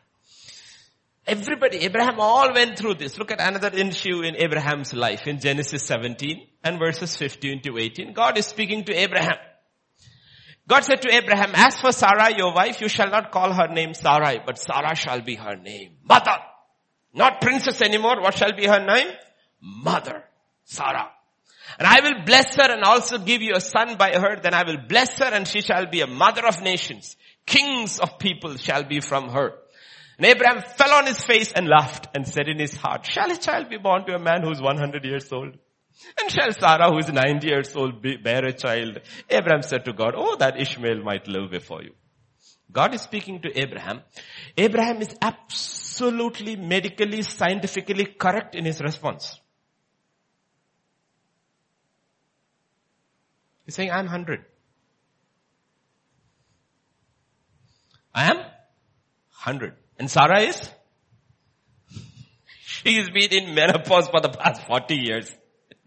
[1.25, 3.17] Everybody, Abraham all went through this.
[3.17, 8.13] Look at another issue in Abraham's life in Genesis 17 and verses 15 to 18.
[8.13, 9.37] God is speaking to Abraham.
[10.67, 13.93] God said to Abraham, as for Sarah, your wife, you shall not call her name
[13.93, 15.97] Sarai, but Sarah shall be her name.
[16.03, 16.37] Mother.
[17.13, 18.21] Not princess anymore.
[18.21, 19.07] What shall be her name?
[19.61, 20.23] Mother.
[20.73, 21.09] Sarah.
[21.79, 24.39] And I will bless her and also give you a son by her.
[24.41, 27.15] Then I will bless her and she shall be a mother of nations.
[27.45, 29.53] Kings of people shall be from her.
[30.17, 33.37] And Abraham fell on his face and laughed and said in his heart, shall a
[33.37, 35.57] child be born to a man who is 100 years old?
[36.19, 38.99] And shall Sarah who is 90 years old be, bear a child?
[39.29, 41.93] Abraham said to God, oh, that Ishmael might live before you.
[42.71, 44.01] God is speaking to Abraham.
[44.57, 49.39] Abraham is absolutely medically, scientifically correct in his response.
[53.65, 54.43] He's saying, I'm 100.
[58.13, 59.73] I am 100.
[59.97, 60.69] And Sarah is?
[62.65, 65.33] She's been in menopause for the past 40 years.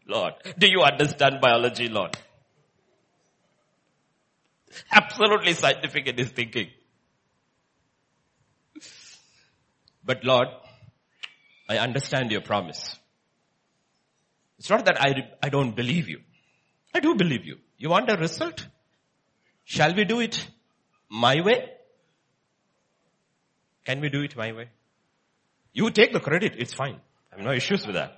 [0.09, 2.17] Lord, do you understand biology, Lord?
[4.91, 6.69] Absolutely scientific in his thinking.
[10.05, 10.49] But Lord,
[11.69, 12.97] I understand your promise.
[14.59, 16.21] It's not that I, I don't believe you.
[16.95, 17.59] I do believe you.
[17.79, 18.67] You want a result?
[19.65, 20.47] Shall we do it
[21.11, 21.71] my way?
[23.85, 24.69] Can we do it my way?
[25.73, 27.01] You take the credit, it's fine.
[27.33, 28.17] I have no issues with that.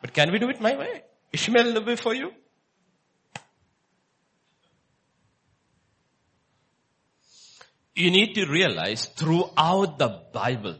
[0.00, 1.02] But can we do it my way?
[1.32, 2.30] Ishmael the way for you?
[7.94, 10.76] You need to realize throughout the Bible,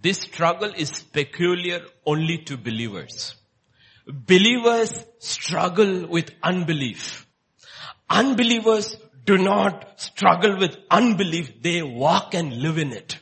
[0.00, 3.34] this struggle is peculiar only to believers.
[4.06, 7.26] Believers struggle with unbelief.
[8.08, 13.18] Unbelievers do not struggle with unbelief, they walk and live in it.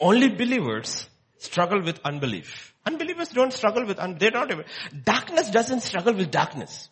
[0.00, 2.74] Only believers struggle with unbelief.
[2.84, 4.64] Unbelievers don't struggle with, un- they don't
[5.04, 6.88] darkness doesn't struggle with darkness.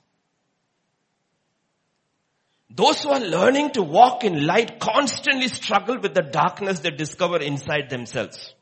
[2.71, 7.39] Those who are learning to walk in light constantly struggle with the darkness they discover
[7.39, 8.55] inside themselves.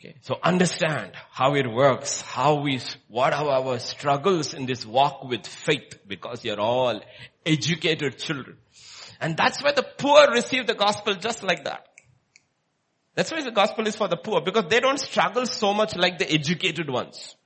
[0.00, 0.14] Okay.
[0.22, 5.46] So understand how it works, how we, what are our struggles in this walk with
[5.46, 7.02] faith because you're all
[7.44, 8.56] educated children.
[9.20, 11.86] And that's why the poor receive the gospel just like that.
[13.14, 16.18] That's why the gospel is for the poor because they don't struggle so much like
[16.18, 17.36] the educated ones.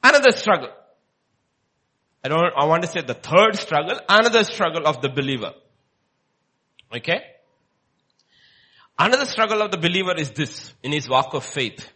[0.00, 0.70] Another struggle.
[2.22, 5.54] I don't, I want to say the third struggle, another struggle of the believer.
[6.94, 7.33] Okay?
[8.98, 11.88] Another struggle of the believer is this in his walk of faith.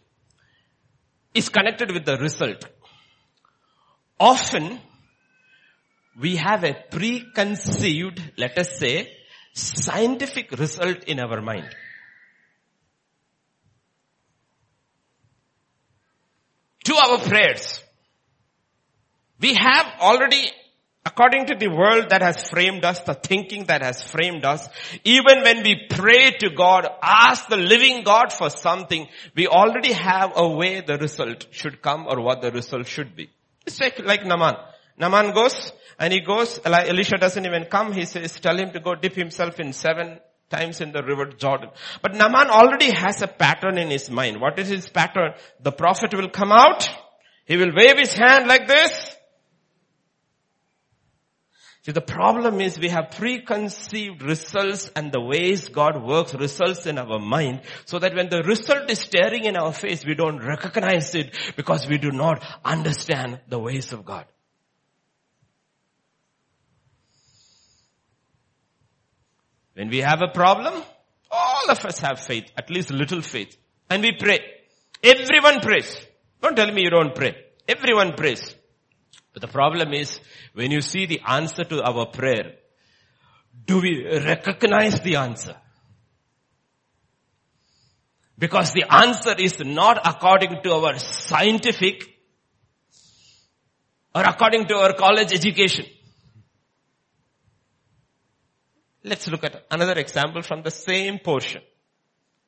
[1.33, 2.65] Is connected with the result.
[4.19, 4.79] Often,
[6.19, 9.15] we have a preconceived, let us say,
[9.53, 11.73] scientific result in our mind.
[16.85, 17.81] To our prayers.
[19.39, 20.51] We have already
[21.09, 24.67] according to the world that has framed us, the thinking that has framed us,
[25.03, 30.33] even when we pray to God, ask the living God for something, we already have
[30.35, 33.29] a way the result should come or what the result should be.
[33.65, 34.55] It's like, like Naaman.
[34.97, 37.91] Naaman goes and he goes, Eli- Elisha doesn't even come.
[37.93, 41.69] He says, tell him to go dip himself in seven times in the river Jordan.
[42.01, 44.41] But Naaman already has a pattern in his mind.
[44.41, 45.33] What is his pattern?
[45.61, 46.89] The prophet will come out.
[47.45, 49.08] He will wave his hand like this.
[51.81, 56.97] See, the problem is we have preconceived results and the ways God works results in
[56.97, 61.15] our mind so that when the result is staring in our face, we don't recognize
[61.15, 64.25] it because we do not understand the ways of God.
[69.73, 70.83] When we have a problem,
[71.31, 73.55] all of us have faith, at least little faith.
[73.89, 74.39] And we pray.
[75.01, 76.05] Everyone prays.
[76.41, 77.37] Don't tell me you don't pray.
[77.65, 78.53] Everyone prays.
[79.33, 80.19] But the problem is,
[80.53, 82.55] when you see the answer to our prayer,
[83.65, 85.55] do we recognize the answer?
[88.37, 92.07] Because the answer is not according to our scientific
[94.15, 95.85] or according to our college education.
[99.03, 101.61] Let's look at another example from the same portion.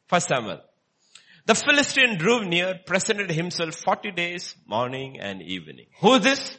[0.08, 0.62] First Samuel.
[1.46, 5.88] The Philistine drew near, presented himself 40 days, morning and evening.
[6.00, 6.58] Who is this?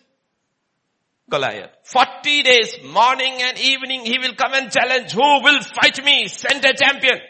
[1.30, 1.70] Goliath.
[1.84, 5.12] 40 days, morning and evening, he will come and challenge.
[5.12, 6.28] Who will fight me?
[6.28, 7.20] Send a champion.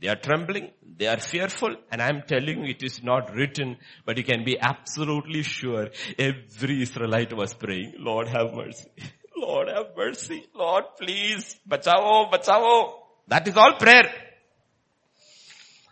[0.00, 0.70] They are trembling.
[0.98, 1.76] They are fearful.
[1.90, 5.88] And I'm telling you, it is not written, but you can be absolutely sure
[6.18, 8.90] every Israelite was praying, Lord have mercy.
[9.36, 10.46] Lord have mercy.
[10.54, 11.56] Lord please.
[11.68, 12.92] Bachao, bachao.
[13.28, 14.12] That is all prayer.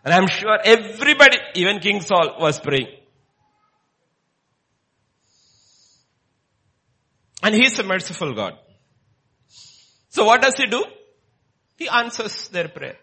[0.05, 2.87] And I'm sure everybody, even King Saul was praying.
[7.43, 8.57] And He is a merciful God.
[10.09, 10.83] So what does He do?
[11.77, 12.97] He answers their prayer.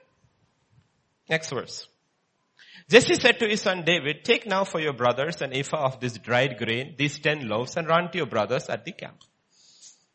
[1.28, 1.86] Next verse.
[2.90, 6.18] Jesse said to his son David, take now for your brothers an ephah of this
[6.18, 9.18] dried grain, these ten loaves, and run to your brothers at the camp.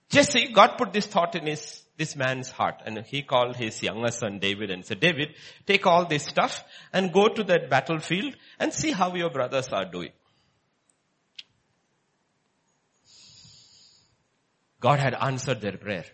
[0.10, 4.12] Jesse, God put this thought in his, this man's heart, and he called his younger
[4.12, 8.74] son David and said, David, take all this stuff and go to that battlefield and
[8.74, 10.12] see how your brothers are doing.
[14.86, 16.06] God had answered their prayer.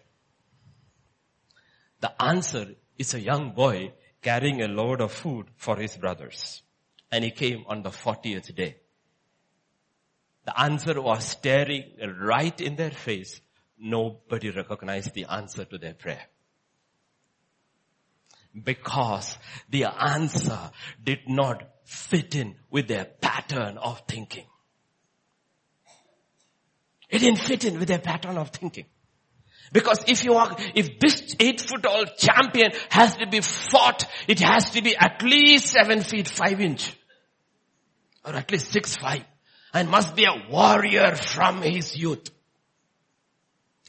[2.00, 2.68] The answer
[2.98, 3.92] is a young boy
[4.22, 6.62] carrying a load of food for his brothers.
[7.12, 8.78] And he came on the 40th day.
[10.46, 11.84] The answer was staring
[12.22, 13.42] right in their face.
[13.78, 16.28] Nobody recognized the answer to their prayer.
[18.56, 19.38] Because
[19.70, 20.72] the answer
[21.04, 24.46] did not fit in with their pattern of thinking.
[27.12, 28.86] It didn't fit in with their pattern of thinking.
[29.74, 34.40] Because if you are, if this eight foot tall champion has to be fought, it
[34.40, 36.94] has to be at least seven feet five inch.
[38.26, 39.24] Or at least six five.
[39.74, 42.30] And must be a warrior from his youth.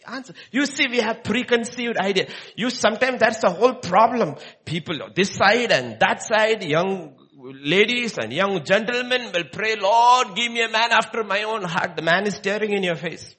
[0.07, 0.35] Answer.
[0.51, 2.29] You see, we have preconceived idea.
[2.57, 4.37] You sometimes that's the whole problem.
[4.65, 10.53] People this side and that side, young ladies and young gentlemen will pray, Lord, give
[10.53, 11.97] me a man after my own heart.
[11.97, 13.35] The man is staring in your face.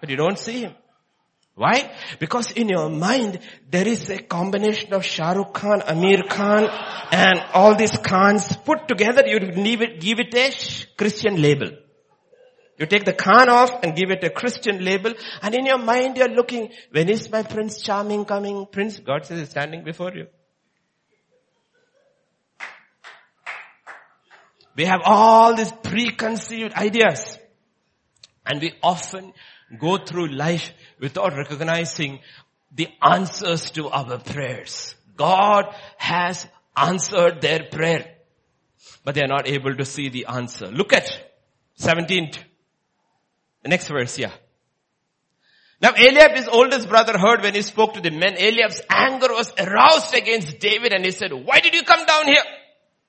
[0.00, 0.74] But you don't see him.
[1.54, 1.90] Why?
[2.20, 6.68] Because in your mind, there is a combination of Shah Rukh Khan, Aamir Khan,
[7.10, 10.54] and all these Khans put together, you give it, give it a
[10.96, 11.70] Christian label.
[12.78, 16.16] You take the Khan off and give it a Christian label, and in your mind
[16.16, 18.66] you're looking, when is my Prince Charming coming?
[18.70, 20.28] Prince, God says is standing before you.
[24.78, 27.36] We have all these preconceived ideas.
[28.46, 29.32] And we often
[29.76, 30.70] go through life
[31.00, 32.20] without recognizing
[32.72, 34.94] the answers to our prayers.
[35.16, 35.64] God
[35.96, 38.06] has answered their prayer,
[39.04, 40.68] but they are not able to see the answer.
[40.68, 41.10] Look at
[41.80, 42.38] 17th,
[43.64, 44.32] the next verse, yeah.
[45.82, 48.36] Now Eliab, his oldest brother, heard when he spoke to the men.
[48.38, 52.44] Eliab's anger was aroused against David and he said, why did you come down here?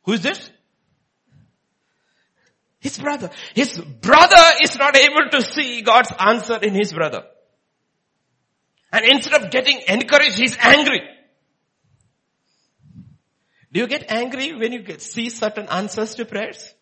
[0.05, 0.49] Who is this?
[2.79, 3.29] His brother.
[3.55, 7.25] His brother is not able to see God's answer in his brother.
[8.91, 11.01] And instead of getting encouraged, he's angry.
[13.71, 16.73] Do you get angry when you get, see certain answers to prayers?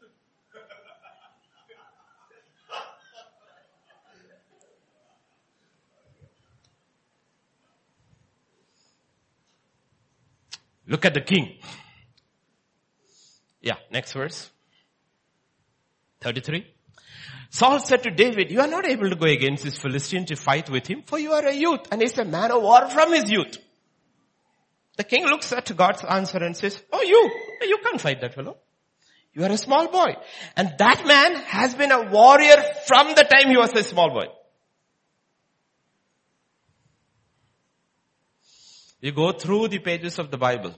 [10.87, 11.57] Look at the king.
[13.59, 14.49] Yeah, next verse.
[16.21, 16.65] 33.
[17.49, 20.69] Saul said to David, you are not able to go against this Philistine to fight
[20.69, 23.31] with him, for you are a youth, and he's a man of war from his
[23.31, 23.57] youth.
[24.97, 28.57] The king looks at God's answer and says, oh you, you can't fight that fellow.
[29.33, 30.15] You are a small boy.
[30.55, 32.57] And that man has been a warrior
[32.87, 34.25] from the time he was a small boy.
[38.99, 40.73] You go through the pages of the Bible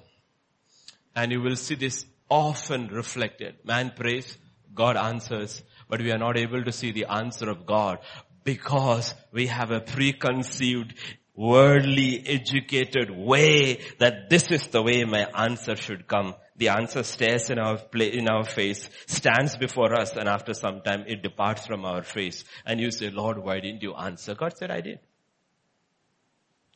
[1.15, 3.55] and you will see this often reflected.
[3.63, 4.37] Man prays,
[4.79, 7.99] God answers, but we are not able to see the answer of God
[8.45, 10.93] because we have a preconceived
[11.35, 16.33] worldly educated way that this is the way my answer should come.
[16.55, 20.79] The answer stares in our play, in our face, stands before us and after some
[20.81, 24.33] time it departs from our face and you say, Lord, why didn't you answer?
[24.33, 24.99] God said, I did.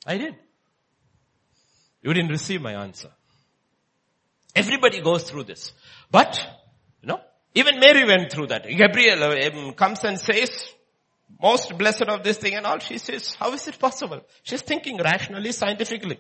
[0.06, 0.36] I did.
[2.02, 3.12] You didn't receive my answer.
[4.54, 5.72] Everybody goes through this.
[6.12, 6.46] But,
[7.56, 8.68] even Mary went through that.
[8.68, 10.74] Gabriel um, comes and says,
[11.42, 12.80] most blessed of this thing and all.
[12.80, 14.22] She says, how is it possible?
[14.44, 16.20] She's thinking rationally, scientifically.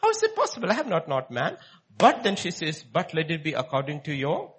[0.00, 0.70] How is it possible?
[0.70, 1.56] I have not not man.
[1.96, 4.54] But then she says, but let it be according to your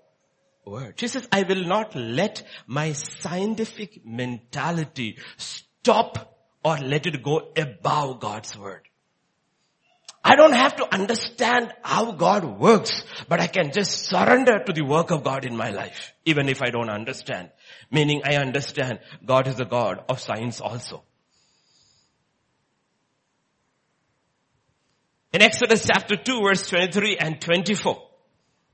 [0.65, 0.99] word.
[0.99, 8.19] She says, I will not let my scientific mentality stop or let it go above
[8.19, 8.88] God's word.
[10.23, 14.83] I don't have to understand how God works, but I can just surrender to the
[14.83, 17.49] work of God in my life, even if I don't understand.
[17.89, 21.03] Meaning I understand God is the God of science also.
[25.31, 28.01] In Exodus chapter 2 verse 23 and 24,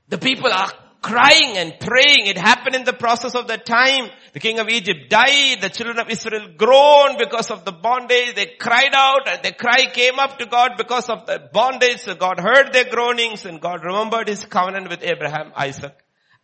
[0.08, 0.72] the people are
[1.02, 2.26] crying and praying.
[2.26, 4.10] It happened in the process of the time.
[4.32, 5.60] The king of Egypt died.
[5.60, 8.34] The children of Israel groaned because of the bondage.
[8.34, 12.00] They cried out and their cry came up to God because of the bondage.
[12.00, 15.96] So God heard their groanings and God remembered his covenant with Abraham, Isaac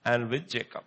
[0.05, 0.85] and with Jacob.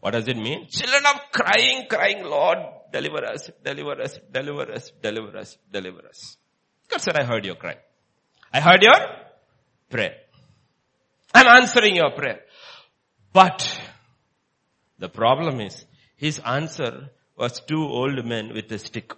[0.00, 0.68] What does it mean?
[0.68, 2.58] Children of crying, crying, Lord,
[2.92, 6.36] deliver us, deliver us, deliver us, deliver us, deliver us.
[6.88, 7.76] God said, I heard your cry.
[8.52, 8.94] I heard your
[9.90, 10.14] prayer.
[11.34, 12.40] I'm answering your prayer.
[13.32, 13.80] But
[14.98, 15.84] the problem is
[16.16, 19.12] his answer was two old men with a stick.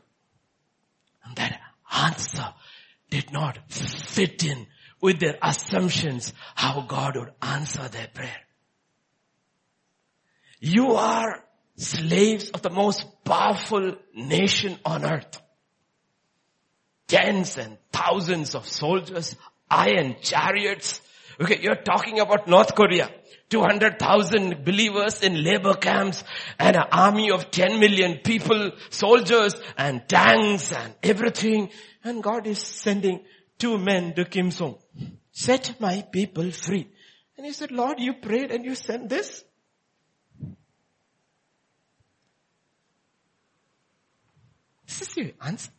[1.24, 1.60] And that
[1.92, 2.54] answer
[3.08, 4.66] did not fit in
[5.00, 8.40] with their assumptions how God would answer their prayer.
[10.60, 11.42] You are
[11.76, 15.40] slaves of the most powerful nation on earth.
[17.08, 19.34] Tens and thousands of soldiers,
[19.70, 21.00] iron chariots.
[21.40, 23.08] Okay, you're talking about North Korea.
[23.48, 26.22] 200,000 believers in labor camps
[26.58, 31.70] and an army of 10 million people, soldiers and tanks and everything.
[32.04, 33.20] And God is sending
[33.58, 34.78] two men to Kim Song.
[35.32, 36.88] Set my people free.
[37.36, 39.42] And he said, Lord, you prayed and you sent this?
[44.86, 45.70] This is the answer.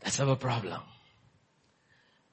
[0.00, 0.80] That's our problem.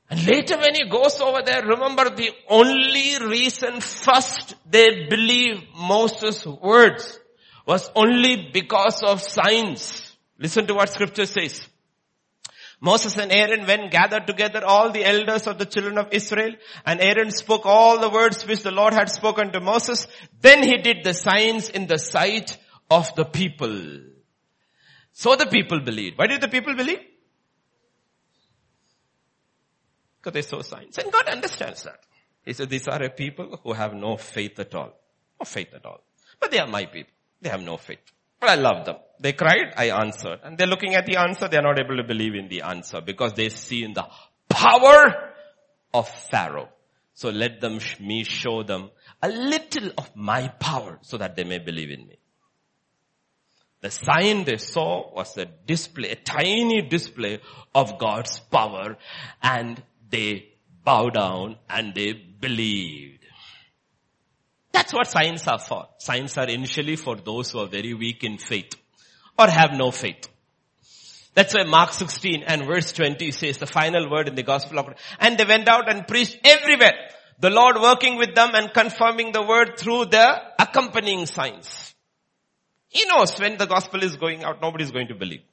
[0.09, 6.45] And later when he goes over there, remember the only reason first they believe Moses'
[6.45, 7.19] words
[7.65, 10.15] was only because of signs.
[10.39, 11.67] Listen to what scripture says.
[12.81, 16.55] Moses and Aaron went gathered together all the elders of the children of Israel
[16.85, 20.07] and Aaron spoke all the words which the Lord had spoken to Moses.
[20.41, 22.57] Then he did the signs in the sight
[22.89, 23.99] of the people.
[25.11, 26.17] So the people believed.
[26.17, 26.99] Why did the people believe?
[30.21, 30.97] Because they saw signs.
[30.97, 31.99] And God understands that.
[32.45, 34.93] He said, these are a people who have no faith at all.
[35.39, 36.01] No faith at all.
[36.39, 37.11] But they are my people.
[37.41, 37.99] They have no faith.
[38.39, 38.95] But I love them.
[39.19, 40.39] They cried, I answered.
[40.43, 43.33] And they're looking at the answer, they're not able to believe in the answer because
[43.33, 44.05] they see in the
[44.47, 45.33] power
[45.93, 46.69] of Pharaoh.
[47.13, 48.91] So let them, me show them
[49.21, 52.17] a little of my power so that they may believe in me.
[53.81, 57.39] The sign they saw was a display, a tiny display
[57.73, 58.97] of God's power
[59.41, 60.49] and they
[60.83, 63.19] bow down and they believed.
[64.71, 65.87] That's what signs are for.
[65.97, 68.75] Signs are initially for those who are very weak in faith
[69.37, 70.27] or have no faith.
[71.33, 74.87] That's why Mark 16 and verse 20 says the final word in the gospel of
[75.19, 77.09] and they went out and preached everywhere.
[77.39, 81.95] The Lord working with them and confirming the word through the accompanying signs.
[82.89, 85.43] He knows when the gospel is going out, nobody is going to believe.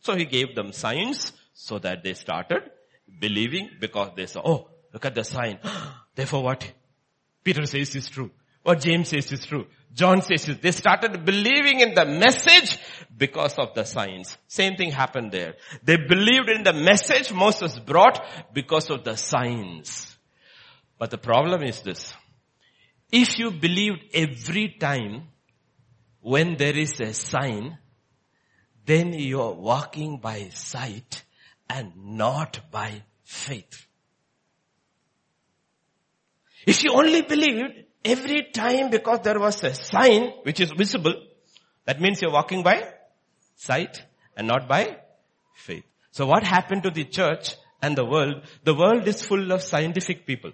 [0.00, 2.70] So he gave them signs so that they started
[3.18, 5.58] believing because they saw, oh, look at the sign.
[6.14, 6.72] Therefore what
[7.42, 8.30] Peter says is true.
[8.62, 9.66] What James says is true.
[9.92, 12.78] John says is, they started believing in the message
[13.16, 14.36] because of the signs.
[14.48, 15.54] Same thing happened there.
[15.84, 20.16] They believed in the message Moses brought because of the signs.
[20.98, 22.12] But the problem is this.
[23.12, 25.28] If you believed every time
[26.20, 27.78] when there is a sign,
[28.86, 31.22] then you're walking by sight
[31.68, 33.86] and not by faith.
[36.66, 41.14] If you only believed every time because there was a sign which is visible,
[41.84, 42.88] that means you're walking by
[43.56, 44.02] sight
[44.36, 44.98] and not by
[45.54, 45.84] faith.
[46.10, 48.42] So what happened to the church and the world?
[48.64, 50.52] The world is full of scientific people.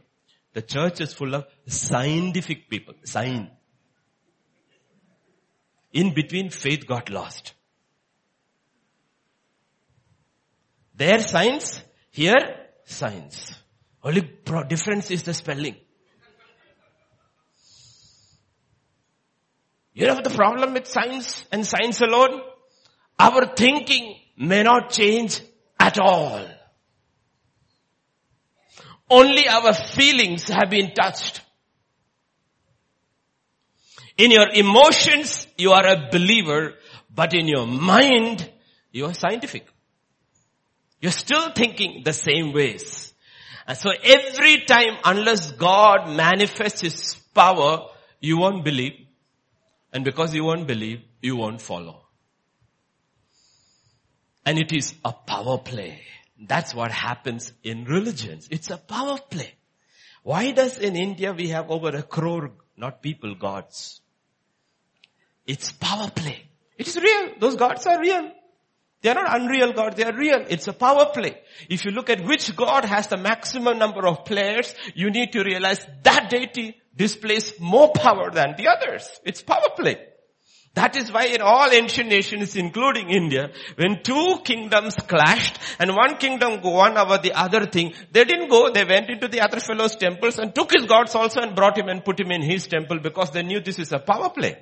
[0.53, 2.95] The church is full of scientific people.
[3.05, 3.51] Sign.
[5.93, 7.55] In between faith got lost.
[11.01, 13.55] Their science, here science.
[14.05, 14.21] Only
[14.69, 15.77] difference is the spelling.
[19.95, 22.43] You know the problem with science and science alone?
[23.19, 25.41] Our thinking may not change
[25.79, 26.47] at all.
[29.09, 31.41] Only our feelings have been touched.
[34.19, 36.75] In your emotions, you are a believer,
[37.09, 38.51] but in your mind,
[38.93, 39.67] you are scientific.
[41.01, 43.13] You're still thinking the same ways.
[43.67, 47.89] And so every time, unless God manifests His power,
[48.21, 49.07] you won't believe.
[49.93, 52.03] And because you won't believe, you won't follow.
[54.45, 56.03] And it is a power play.
[56.39, 58.49] That's what happens in religions.
[58.51, 59.55] It's a power play.
[60.23, 64.01] Why does in India we have over a crore, not people, gods?
[65.47, 66.43] It's power play.
[66.79, 67.35] It is real.
[67.39, 68.31] Those gods are real.
[69.03, 70.45] They are not unreal God, they are real.
[70.49, 71.39] It's a power play.
[71.69, 75.43] If you look at which God has the maximum number of players, you need to
[75.43, 79.09] realize that deity displays more power than the others.
[79.25, 79.97] It's power play.
[80.75, 86.17] That is why in all ancient nations, including India, when two kingdoms clashed and one
[86.17, 89.97] kingdom won over the other thing, they didn't go, they went into the other fellow's
[89.97, 93.01] temples and took his gods also and brought him and put him in his temple
[93.01, 94.59] because they knew this is a power play.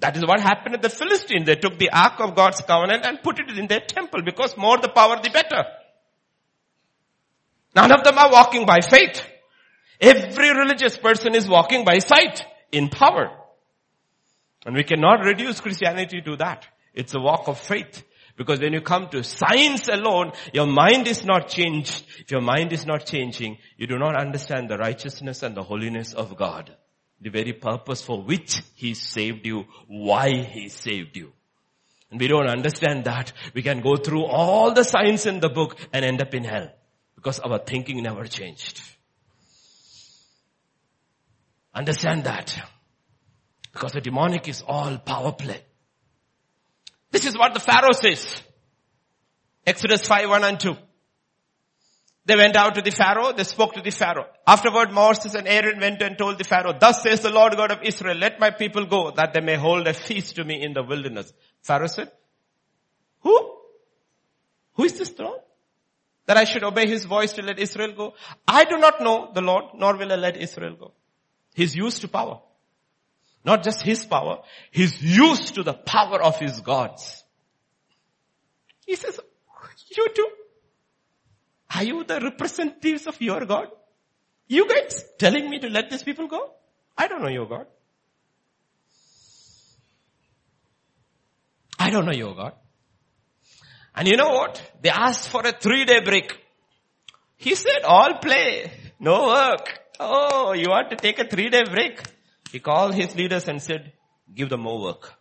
[0.00, 1.46] That is what happened at the Philistines.
[1.46, 4.78] They took the ark of God's covenant and put it in their temple because more
[4.78, 5.64] the power the better.
[7.74, 9.22] None of them are walking by faith.
[10.00, 13.30] Every religious person is walking by sight in power.
[14.64, 16.66] And we cannot reduce Christianity to that.
[16.94, 18.04] It's a walk of faith.
[18.36, 22.04] Because when you come to science alone, your mind is not changed.
[22.20, 26.12] If your mind is not changing, you do not understand the righteousness and the holiness
[26.12, 26.74] of God.
[27.20, 31.32] The very purpose for which He saved you, why He saved you.
[32.10, 33.32] And we don't understand that.
[33.54, 36.70] We can go through all the signs in the book and end up in hell.
[37.14, 38.80] Because our thinking never changed.
[41.74, 42.58] Understand that.
[43.72, 45.62] Because the demonic is all power play.
[47.10, 48.42] This is what the Pharaoh says.
[49.66, 50.76] Exodus 5, 1 and 2.
[52.28, 54.26] They went out to the Pharaoh, they spoke to the Pharaoh.
[54.46, 57.82] Afterward Moses and Aaron went and told the Pharaoh, thus says the Lord God of
[57.82, 60.82] Israel, let my people go that they may hold a feast to me in the
[60.82, 61.32] wilderness.
[61.62, 62.12] Pharaoh said,
[63.20, 63.54] who?
[64.74, 65.38] Who is this throne?
[66.26, 68.12] That I should obey his voice to let Israel go?
[68.46, 70.92] I do not know the Lord, nor will I let Israel go.
[71.54, 72.40] He's used to power.
[73.42, 77.24] Not just his power, he's used to the power of his gods.
[78.84, 79.18] He says,
[79.96, 80.28] you too.
[81.74, 83.68] Are you the representatives of your God?
[84.46, 86.52] You guys telling me to let these people go?
[86.96, 87.66] I don't know your God.
[91.78, 92.54] I don't know your God.
[93.94, 94.60] And you know what?
[94.80, 96.38] They asked for a three day break.
[97.36, 99.78] He said, all play, no work.
[100.00, 102.00] Oh, you want to take a three day break?
[102.50, 103.92] He called his leaders and said,
[104.34, 105.14] give them more work.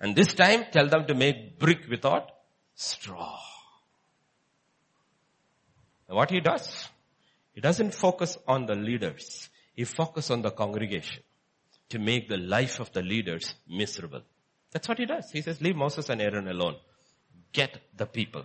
[0.00, 2.30] And this time tell them to make brick without
[2.74, 3.38] straw.
[6.12, 6.88] What he does,
[7.54, 9.48] he doesn't focus on the leaders.
[9.74, 11.22] He focuses on the congregation
[11.88, 14.22] to make the life of the leaders miserable.
[14.72, 15.30] That's what he does.
[15.32, 16.76] He says, leave Moses and Aaron alone.
[17.52, 18.44] Get the people.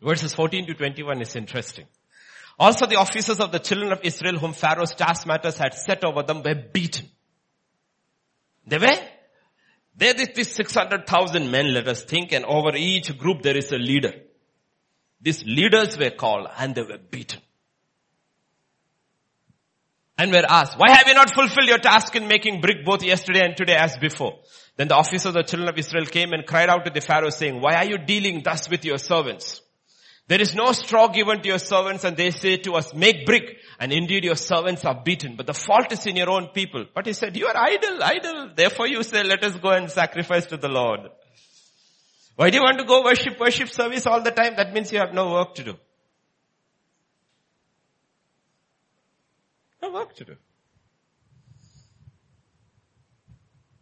[0.00, 1.86] Verses 14 to 21 is interesting.
[2.58, 6.42] Also the officers of the children of Israel whom Pharaoh's taskmasters had set over them
[6.42, 7.08] were beaten.
[8.66, 8.98] They were,
[9.96, 13.78] there is this 600,000 men, let us think, and over each group there is a
[13.78, 14.14] leader.
[15.22, 17.40] These leaders were called and they were beaten.
[20.18, 23.40] And were asked, why have you not fulfilled your task in making brick both yesterday
[23.44, 24.40] and today as before?
[24.76, 27.30] Then the officers of the children of Israel came and cried out to the Pharaoh
[27.30, 29.60] saying, why are you dealing thus with your servants?
[30.28, 33.58] There is no straw given to your servants and they say to us, make brick.
[33.78, 36.84] And indeed your servants are beaten, but the fault is in your own people.
[36.94, 38.50] But he said, you are idle, idle.
[38.54, 41.00] Therefore you say, let us go and sacrifice to the Lord.
[42.36, 44.54] Why do you want to go worship, worship service all the time?
[44.56, 45.76] That means you have no work to do.
[49.82, 50.36] No work to do.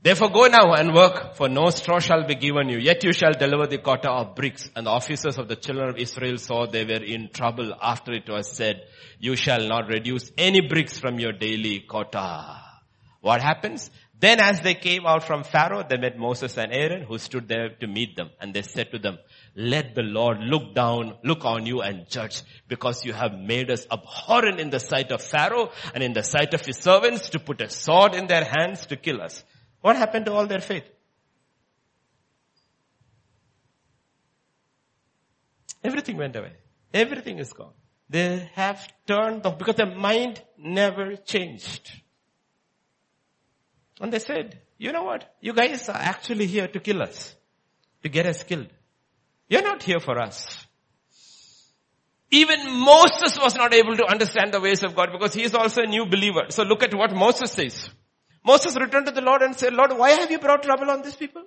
[0.03, 2.79] Therefore go now and work, for no straw shall be given you.
[2.79, 4.71] Yet you shall deliver the quota of bricks.
[4.75, 8.27] And the officers of the children of Israel saw they were in trouble after it
[8.27, 8.83] was said,
[9.19, 12.57] you shall not reduce any bricks from your daily quota.
[13.21, 13.91] What happens?
[14.21, 17.71] Then as they came out from Pharaoh, they met Moses and Aaron who stood there
[17.81, 18.29] to meet them.
[18.39, 19.19] And they said to them,
[19.55, 23.87] let the Lord look down, look on you and judge because you have made us
[23.91, 27.63] abhorrent in the sight of Pharaoh and in the sight of his servants to put
[27.63, 29.43] a sword in their hands to kill us.
[29.81, 30.85] What happened to all their faith?
[35.83, 36.53] Everything went away.
[36.93, 37.73] Everything is gone.
[38.11, 41.91] They have turned off because their mind never changed.
[44.01, 45.33] And they said, you know what?
[45.41, 47.35] You guys are actually here to kill us.
[48.03, 48.69] To get us killed.
[49.49, 50.67] You're not here for us.
[52.31, 55.83] Even Moses was not able to understand the ways of God because he is also
[55.83, 56.47] a new believer.
[56.49, 57.91] So look at what Moses says.
[58.45, 61.17] Moses returned to the Lord and said, Lord, why have you brought trouble on these
[61.17, 61.43] people?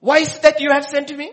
[0.00, 1.32] Why is it that you have sent me?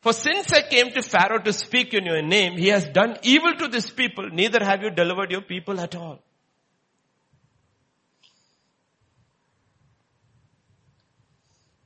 [0.00, 3.54] For since I came to Pharaoh to speak in your name, he has done evil
[3.54, 6.22] to this people, neither have you delivered your people at all.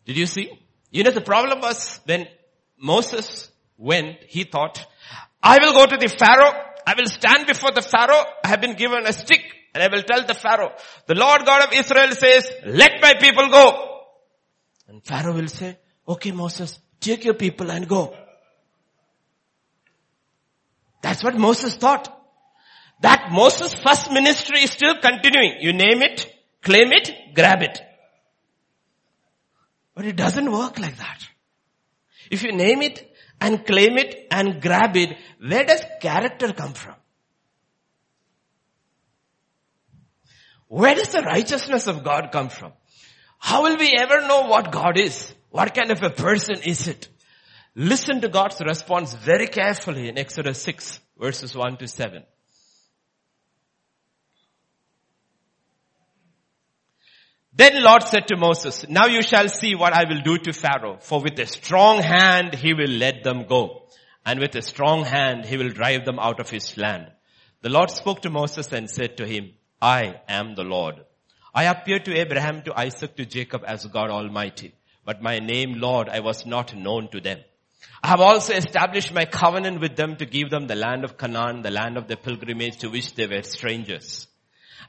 [0.05, 0.51] Did you see?
[0.91, 2.27] You know the problem was when
[2.79, 4.85] Moses went, he thought,
[5.43, 6.53] I will go to the Pharaoh,
[6.87, 9.43] I will stand before the Pharaoh, I have been given a stick,
[9.75, 10.73] and I will tell the Pharaoh,
[11.07, 14.01] the Lord God of Israel says, let my people go.
[14.89, 15.79] And Pharaoh will say,
[16.09, 18.17] okay Moses, take your people and go.
[21.03, 22.17] That's what Moses thought.
[23.01, 25.57] That Moses' first ministry is still continuing.
[25.61, 26.31] You name it,
[26.63, 27.81] claim it, grab it.
[30.01, 31.29] But it doesn't work like that.
[32.31, 35.15] If you name it and claim it and grab it,
[35.47, 36.95] where does character come from?
[40.69, 42.73] Where does the righteousness of God come from?
[43.39, 45.35] How will we ever know what God is?
[45.51, 47.07] What kind of a person is it?
[47.75, 52.23] Listen to God's response very carefully in Exodus 6 verses 1 to 7.
[57.61, 60.97] Then Lord said to Moses, now you shall see what I will do to Pharaoh,
[60.99, 63.83] for with a strong hand he will let them go,
[64.25, 67.11] and with a strong hand he will drive them out of his land.
[67.61, 69.51] The Lord spoke to Moses and said to him,
[69.83, 71.05] I am the Lord.
[71.55, 74.73] I appeared to Abraham, to Isaac, to Jacob as God Almighty.
[75.05, 77.41] But my name, Lord, I was not known to them.
[78.03, 81.61] I have also established my covenant with them to give them the land of Canaan,
[81.61, 84.29] the land of the pilgrimage to which they were strangers.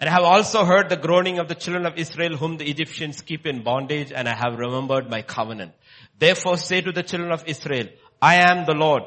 [0.01, 3.21] And I have also heard the groaning of the children of Israel whom the Egyptians
[3.21, 5.73] keep in bondage and I have remembered my covenant.
[6.17, 7.87] Therefore say to the children of Israel,
[8.19, 9.03] I am the Lord.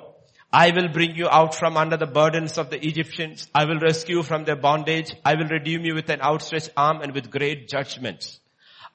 [0.52, 3.48] I will bring you out from under the burdens of the Egyptians.
[3.52, 5.12] I will rescue you from their bondage.
[5.24, 8.38] I will redeem you with an outstretched arm and with great judgments.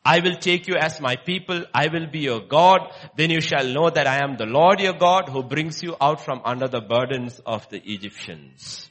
[0.05, 1.65] I will take you as my people.
[1.73, 2.93] I will be your God.
[3.17, 6.23] Then you shall know that I am the Lord your God who brings you out
[6.23, 8.88] from under the burdens of the Egyptians.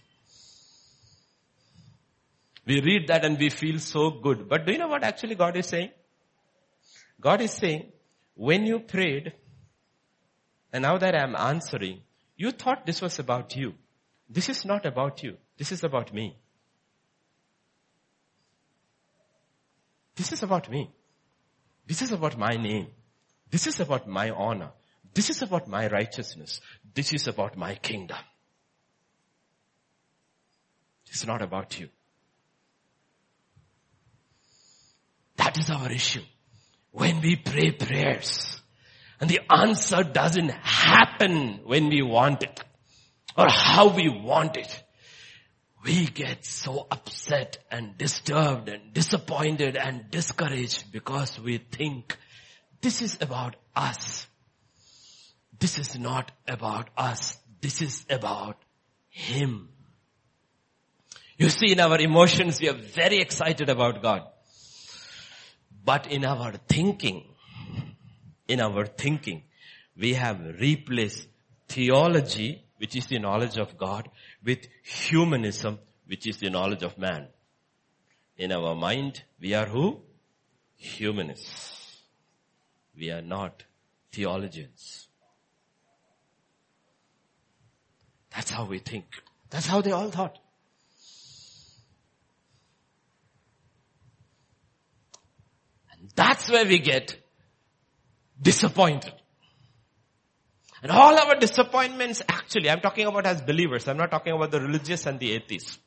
[2.69, 4.47] We read that and we feel so good.
[4.47, 5.91] But do you know what actually God is saying?
[7.19, 7.91] God is saying,
[8.35, 9.33] when you prayed,
[10.71, 12.03] and now that I am answering,
[12.37, 13.73] you thought this was about you.
[14.29, 15.39] This is not about you.
[15.57, 16.37] This is about me.
[20.15, 20.91] This is about me.
[21.87, 22.89] This is about my name.
[23.51, 24.73] This is about my honor.
[25.15, 26.61] This is about my righteousness.
[26.95, 28.19] This is about my kingdom.
[31.07, 31.89] It's not about you.
[35.49, 36.25] That is our issue.
[36.91, 38.61] When we pray prayers,
[39.19, 42.63] and the answer doesn't happen when we want it
[43.35, 44.85] or how we want it.
[45.83, 52.19] We get so upset and disturbed and disappointed and discouraged because we think
[52.83, 54.27] this is about us.
[55.59, 57.39] This is not about us.
[57.63, 58.59] This is about
[59.09, 59.71] Him.
[61.39, 64.29] You see in our emotions we are very excited about God.
[65.85, 67.25] But in our thinking,
[68.47, 69.43] in our thinking,
[69.97, 71.29] we have replaced
[71.69, 74.09] theology, which is the knowledge of God,
[74.45, 77.29] with humanism, which is the knowledge of man.
[78.37, 80.01] In our mind, we are who?
[80.77, 82.03] Humanists.
[82.97, 83.65] We are not
[84.13, 85.09] theologians.
[88.35, 89.07] That's how we think.
[89.51, 90.39] That's how they all thought.
[96.15, 97.17] That's where we get
[98.41, 99.13] disappointed.
[100.83, 104.61] And all our disappointments actually, I'm talking about as believers, I'm not talking about the
[104.61, 105.79] religious and the atheists.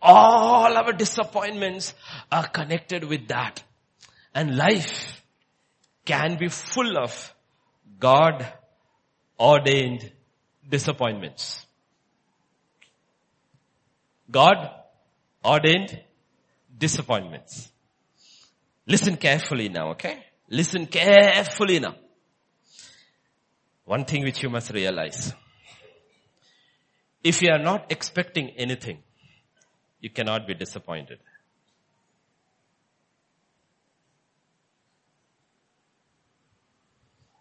[0.00, 1.94] All our disappointments
[2.30, 3.62] are connected with that.
[4.34, 5.22] And life
[6.04, 7.34] can be full of
[7.98, 8.46] God
[9.38, 10.10] ordained
[10.68, 11.66] disappointments.
[14.30, 14.70] God
[15.44, 16.00] ordained
[16.78, 17.69] disappointments.
[18.90, 20.24] Listen carefully now, okay?
[20.48, 21.94] Listen carefully now.
[23.84, 25.32] One thing which you must realize.
[27.22, 28.98] If you are not expecting anything,
[30.00, 31.20] you cannot be disappointed.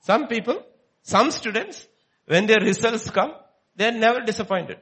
[0.01, 0.61] Some people,
[1.01, 1.87] some students,
[2.27, 3.33] when their results come,
[3.75, 4.77] they are never disappointed.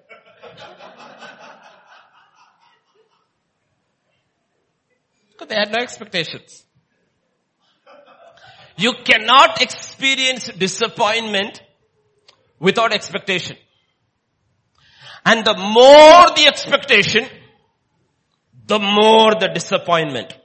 [5.37, 6.65] Because they had no expectations.
[8.75, 11.61] You cannot experience disappointment
[12.59, 13.57] without expectation.
[15.25, 17.27] And the more the expectation,
[18.65, 20.35] the more the disappointment.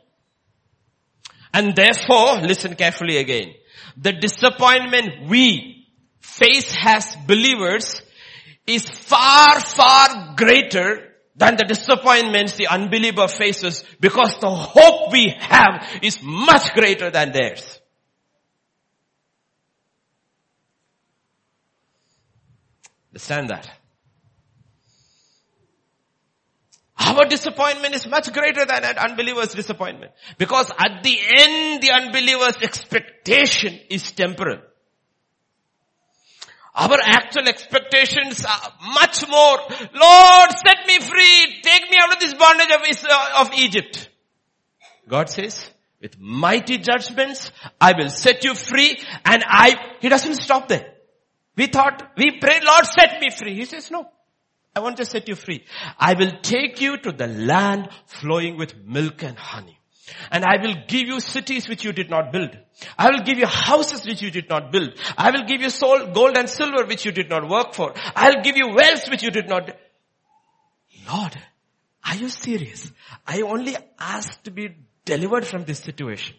[1.54, 3.52] And therefore, listen carefully again.
[3.96, 5.86] The disappointment we
[6.20, 8.02] face as believers
[8.66, 15.86] is far, far greater than the disappointments the unbeliever faces because the hope we have
[16.02, 17.80] is much greater than theirs.
[23.10, 23.70] Understand that?
[26.98, 30.12] Our disappointment is much greater than an unbeliever's disappointment.
[30.38, 34.60] Because at the end, the unbeliever's expectation is temporal.
[36.74, 39.58] Our actual expectations are much more,
[39.94, 44.08] Lord, set me free, take me out of this bondage of, uh, of Egypt.
[45.06, 45.70] God says,
[46.00, 47.50] with mighty judgments,
[47.80, 50.94] I will set you free and I, He doesn't stop there.
[51.56, 53.54] We thought, we prayed, Lord set me free.
[53.54, 54.08] He says, no.
[54.74, 55.64] I want to set you free.
[55.98, 59.78] I will take you to the land flowing with milk and honey.
[60.30, 62.50] And I will give you cities which you did not build.
[62.98, 64.94] I will give you houses which you did not build.
[65.16, 65.70] I will give you
[66.12, 67.94] gold and silver which you did not work for.
[68.16, 69.70] I'll give you wealth which you did not.
[71.08, 71.38] Lord,
[72.04, 72.90] are you serious?
[73.26, 74.74] I only asked to be
[75.04, 76.36] delivered from this situation.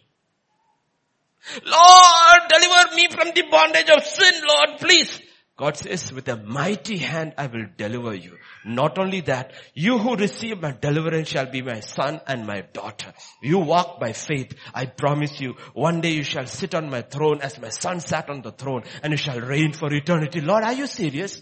[1.64, 5.20] Lord, deliver me from the bondage of sin, Lord, please.
[5.56, 8.38] God says, with a mighty hand I will deliver you.
[8.64, 13.12] Not only that, you who receive my deliverance shall be my son and my daughter.
[13.40, 14.52] You walk by faith.
[14.74, 18.28] I promise you, one day you shall sit on my throne as my son sat
[18.30, 20.40] on the throne and you shall reign for eternity.
[20.40, 21.40] Lord, are you serious?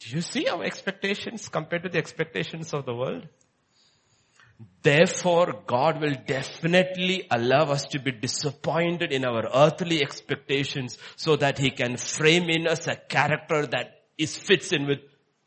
[0.00, 3.28] Do you see our expectations compared to the expectations of the world?
[4.82, 11.58] Therefore, God will definitely allow us to be disappointed in our earthly expectations so that
[11.58, 14.98] He can frame in us a character that is fits in with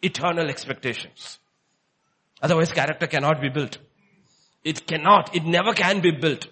[0.01, 1.39] eternal expectations.
[2.41, 3.77] Otherwise character cannot be built.
[4.63, 6.47] It cannot, it never can be built.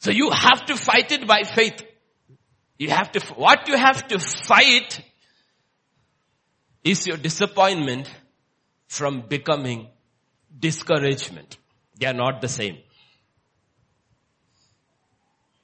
[0.00, 1.82] So you have to fight it by faith.
[2.78, 5.00] You have to, what you have to fight
[6.84, 8.08] is your disappointment
[8.86, 9.88] from becoming
[10.56, 11.58] discouragement.
[11.98, 12.78] They are not the same.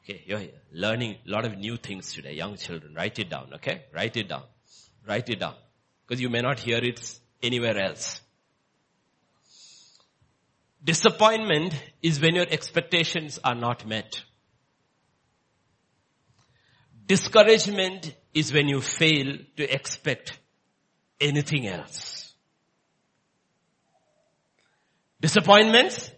[0.03, 2.95] Okay, you're learning a lot of new things today, young children.
[2.95, 3.85] Write it down, okay?
[3.93, 4.43] Write it down.
[5.07, 5.55] Write it down.
[6.07, 8.21] Because you may not hear it anywhere else.
[10.83, 14.23] Disappointment is when your expectations are not met.
[17.07, 20.39] Discouragement is when you fail to expect
[21.21, 22.24] anything else.
[25.25, 26.11] Disappointments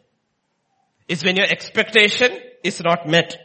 [1.07, 3.37] is when your expectation is not met.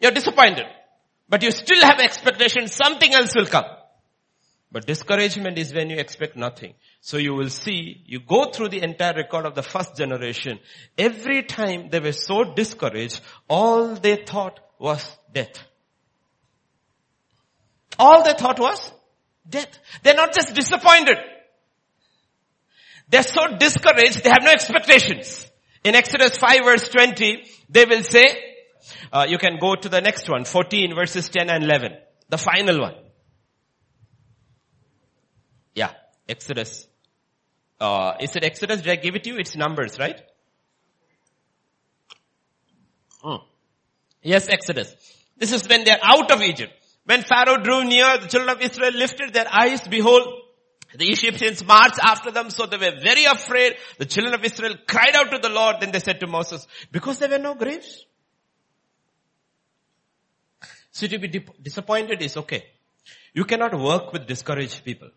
[0.00, 0.64] You're disappointed,
[1.28, 3.66] but you still have expectation something else will come.
[4.72, 6.72] But discouragement is when you expect nothing.
[7.02, 10.58] So you will see, you go through the entire record of the first generation.
[10.96, 15.04] Every time they were so discouraged, all they thought was
[15.34, 15.62] death.
[17.98, 18.90] All they thought was
[19.46, 19.78] death.
[20.02, 21.18] They're not just disappointed.
[23.08, 25.46] They're so discouraged, they have no expectations.
[25.84, 28.38] In Exodus 5 verse 20, they will say,
[29.12, 31.92] uh, you can go to the next one, 14 verses 10 and 11.
[32.28, 32.94] The final one.
[35.74, 35.92] Yeah,
[36.28, 36.86] Exodus.
[37.80, 38.82] Uh, is it Exodus?
[38.82, 39.36] Did I give it to you?
[39.38, 40.20] It's numbers, right?
[43.22, 43.36] Hmm.
[44.22, 44.94] Yes, Exodus.
[45.36, 46.72] This is when they're out of Egypt.
[47.04, 50.26] When Pharaoh drew near, the children of Israel lifted their eyes, behold,
[50.94, 53.76] the Egyptians marched after them, so they were very afraid.
[53.98, 55.76] The children of Israel cried out to the Lord.
[55.80, 58.06] Then they said to Moses, because there were no graves.
[60.90, 61.28] So to be
[61.62, 62.64] disappointed is okay.
[63.34, 65.10] You cannot work with discouraged people.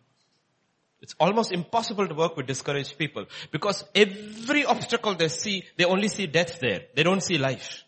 [1.01, 6.07] It's almost impossible to work with discouraged people because every obstacle they see, they only
[6.07, 6.81] see death there.
[6.95, 7.83] They don't see life.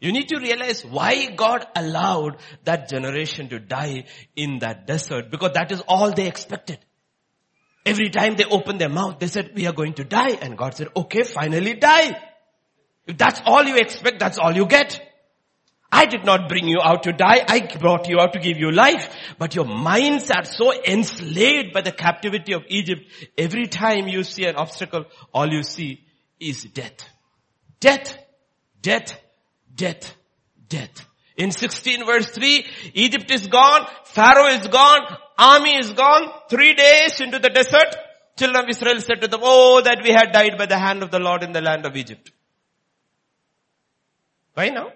[0.00, 5.52] You need to realize why God allowed that generation to die in that desert because
[5.52, 6.78] that is all they expected.
[7.84, 10.38] Every time they opened their mouth, they said, we are going to die.
[10.40, 12.18] And God said, okay, finally die.
[13.06, 15.06] If that's all you expect, that's all you get.
[15.92, 17.44] I did not bring you out to die.
[17.46, 19.14] I brought you out to give you life.
[19.38, 23.02] But your minds are so enslaved by the captivity of Egypt.
[23.36, 26.06] Every time you see an obstacle, all you see
[26.38, 27.06] is death.
[27.80, 28.16] Death.
[28.80, 29.18] Death
[29.74, 30.14] death,
[30.68, 31.06] death.
[31.36, 37.20] In 16 verse 3, Egypt is gone, Pharaoh is gone, army is gone, three days
[37.20, 37.96] into the desert,
[38.38, 41.10] children of Israel said to them, oh that we had died by the hand of
[41.10, 42.30] the Lord in the land of Egypt.
[44.54, 44.92] Why now?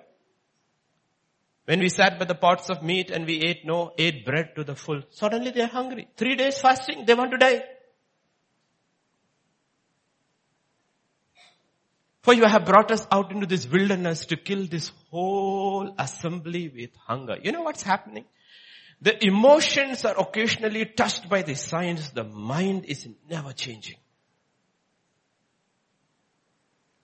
[1.67, 4.65] When we sat by the pots of meat and we ate no, ate bread to
[4.65, 6.09] the full, suddenly they are hungry.
[6.17, 7.63] Three days fasting, they want to die.
[12.25, 16.97] For you have brought us out into this wilderness to kill this whole assembly with
[17.07, 17.37] hunger.
[17.43, 18.25] You know what's happening?
[19.03, 22.13] The emotions are occasionally touched by the signs.
[22.13, 23.97] The mind is never changing.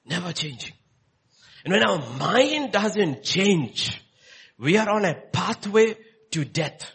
[0.06, 0.72] Never changing.
[1.66, 4.02] And when our mind doesn't change,
[4.58, 5.98] we are on a pathway
[6.30, 6.90] to death.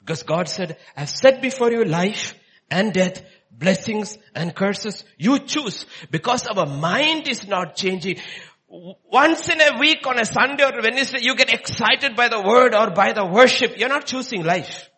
[0.00, 2.34] Because God said, I've set before you life
[2.70, 3.22] and death
[3.58, 5.04] blessings and curses.
[5.18, 8.18] You choose because our mind is not changing.
[8.68, 12.74] Once in a week on a Sunday or Wednesday, you get excited by the word
[12.74, 13.78] or by the worship.
[13.78, 14.90] You're not choosing life.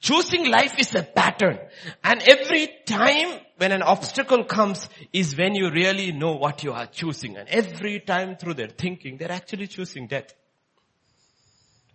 [0.00, 1.58] Choosing life is a pattern.
[2.04, 6.86] And every time when an obstacle comes is when you really know what you are
[6.86, 7.36] choosing.
[7.36, 10.34] And every time through their thinking, they're actually choosing death.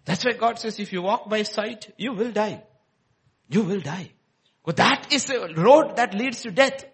[0.06, 2.64] That's why God says if you walk by sight, you will die.
[3.48, 4.12] You will die.
[4.64, 6.86] Because that is a road that leads to death.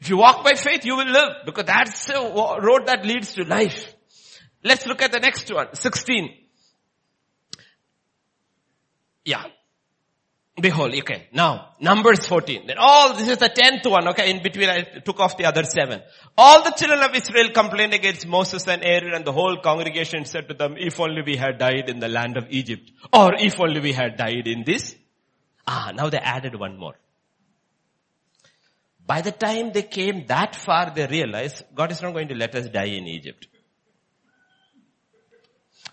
[0.00, 2.20] If you walk by faith, you will live because that's a
[2.60, 3.94] road that leads to life.
[4.62, 6.30] Let's look at the next one, 16.
[9.24, 9.44] Yeah.
[10.58, 11.28] Behold, okay.
[11.32, 12.66] Now, Numbers 14.
[12.66, 14.30] Then all, this is the tenth one, okay.
[14.30, 16.00] In between I took off the other seven.
[16.36, 20.48] All the children of Israel complained against Moses and Aaron and the whole congregation said
[20.48, 22.90] to them, if only we had died in the land of Egypt.
[23.12, 24.94] Or if only we had died in this
[25.66, 26.94] Ah, now they added one more.
[29.06, 32.54] By the time they came that far, they realized God is not going to let
[32.54, 33.46] us die in Egypt.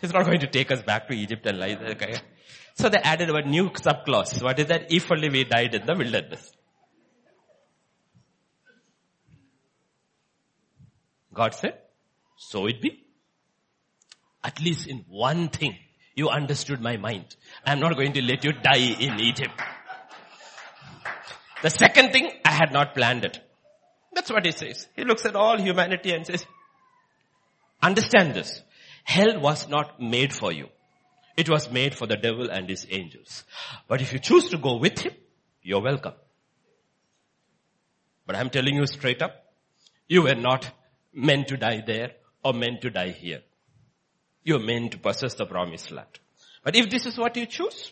[0.01, 1.91] He's not going to take us back to Egypt and lie there.
[1.91, 2.15] Okay?
[2.76, 4.41] So they added a new subclause.
[4.41, 4.91] What is that?
[4.91, 6.51] If only we died in the wilderness.
[11.34, 11.78] God said,
[12.38, 13.03] so it be.
[14.43, 15.78] At least in one thing,
[16.16, 17.36] you understood my mind.
[17.66, 19.59] I'm not going to let you die in Egypt.
[21.61, 23.39] The second thing, I had not planned it.
[24.14, 24.88] That's what he says.
[24.95, 26.45] He looks at all humanity and says,
[27.82, 28.61] understand this.
[29.03, 30.68] Hell was not made for you.
[31.36, 33.43] It was made for the devil and his angels.
[33.88, 35.14] But if you choose to go with him,
[35.64, 36.14] you're welcome.
[38.26, 39.43] But I'm telling you straight up,
[40.07, 40.70] you were not
[41.14, 42.11] meant to die there
[42.43, 43.41] or meant to die here.
[44.44, 46.20] You're meant to possess the promised land.
[46.64, 47.91] But if this is what you choose,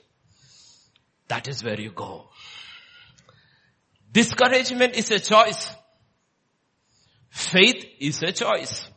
[1.27, 2.29] that is where you go.
[4.11, 5.73] Discouragement is a choice.
[7.29, 8.89] Faith is a choice.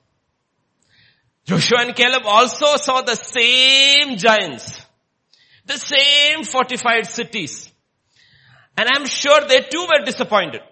[1.45, 4.81] Joshua and Caleb also saw the same giants,
[5.67, 7.71] the same fortified cities.
[8.77, 10.63] And I'm sure they too were disappointed.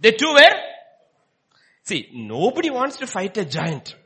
[0.00, 0.60] They too were.
[1.82, 3.96] See, nobody wants to fight a giant.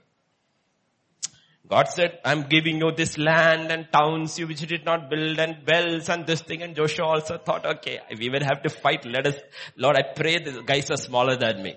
[1.68, 5.58] God said, I'm giving you this land and towns you which did not build and
[5.66, 6.62] wells and this thing.
[6.62, 9.04] And Joshua also thought, okay, we will have to fight.
[9.04, 9.36] Let us,
[9.76, 11.76] Lord, I pray the guys are smaller than me.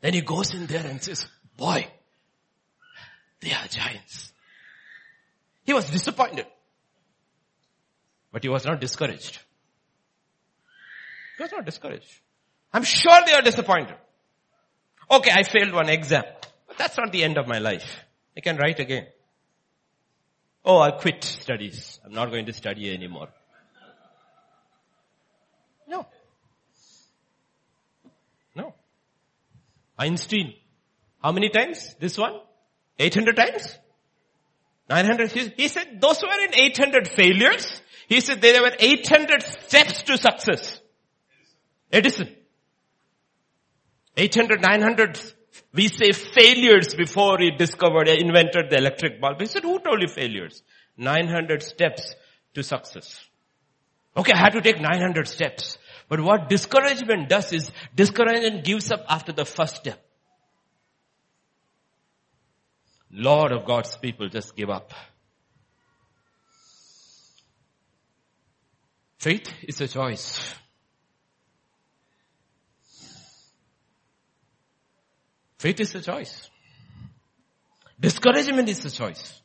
[0.00, 1.86] Then he goes in there and says, boy,
[3.40, 4.32] they are giants.
[5.64, 6.46] He was disappointed.
[8.32, 9.40] But he was not discouraged.
[11.36, 12.20] He was not discouraged.
[12.72, 13.96] I'm sure they are disappointed.
[15.10, 16.24] Okay, I failed one exam.
[16.66, 18.04] But that's not the end of my life.
[18.36, 19.06] I can write again.
[20.64, 22.00] Oh, I quit studies.
[22.04, 23.28] I'm not going to study anymore.
[25.88, 26.06] No.
[28.54, 28.74] No.
[29.98, 30.54] Einstein.
[31.22, 31.94] How many times?
[31.98, 32.34] This one?
[32.98, 33.78] 800 times?
[34.88, 35.32] 900?
[35.56, 37.80] He said those were in 800 failures.
[38.08, 40.80] He said there were 800 steps to success.
[41.90, 42.34] Edison.
[44.16, 45.18] 800, 900
[45.72, 49.40] we say failures before he discovered, uh, invented the electric bulb.
[49.40, 50.62] He said, who told you failures?
[50.96, 52.14] 900 steps
[52.54, 53.24] to success.
[54.16, 55.78] Okay, I had to take 900 steps.
[56.08, 60.04] But what discouragement does is, discouragement gives up after the first step.
[63.10, 64.92] Lord of God's people just give up.
[69.18, 70.54] Faith is a choice.
[75.62, 76.50] Faith is a choice.
[78.00, 79.40] Discouragement is a choice.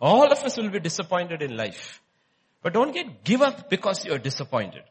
[0.00, 2.00] All of us will be disappointed in life.
[2.62, 4.84] But don't get give up because you're disappointed.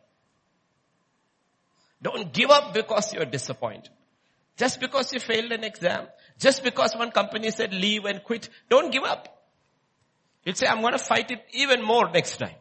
[2.04, 3.90] Don't give up because you're disappointed.
[4.58, 6.06] Just because you failed an exam,
[6.38, 9.28] just because one company said leave and quit, don't give up.
[10.44, 12.60] You'll say, I'm going to fight it even more next time.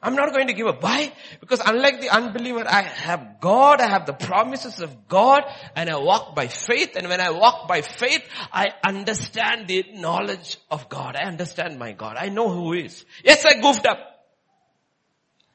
[0.00, 0.80] I'm not going to give up.
[0.80, 1.12] Why?
[1.40, 5.42] Because unlike the unbeliever, I have God, I have the promises of God,
[5.74, 8.22] and I walk by faith, and when I walk by faith,
[8.52, 11.16] I understand the knowledge of God.
[11.16, 12.16] I understand my God.
[12.16, 13.04] I know who is.
[13.24, 13.98] Yes, I goofed up.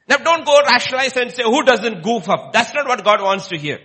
[0.09, 2.51] Now don't go rationalize and say, who doesn't goof up?
[2.51, 3.79] That's not what God wants to hear.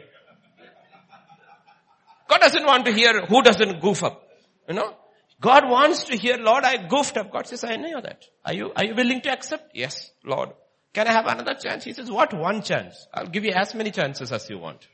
[2.28, 4.28] God doesn't want to hear who doesn't goof up.
[4.68, 4.94] You know?
[5.40, 7.32] God wants to hear, Lord, I goofed up.
[7.32, 8.24] God says, I know that.
[8.44, 9.70] Are you, are you willing to accept?
[9.74, 10.50] Yes, Lord.
[10.92, 11.84] Can I have another chance?
[11.84, 13.06] He says, what one chance?
[13.14, 14.86] I'll give you as many chances as you want.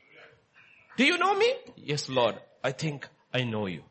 [0.97, 1.51] Do you know me?
[1.77, 2.35] Yes, Lord.
[2.63, 3.81] I think I know you.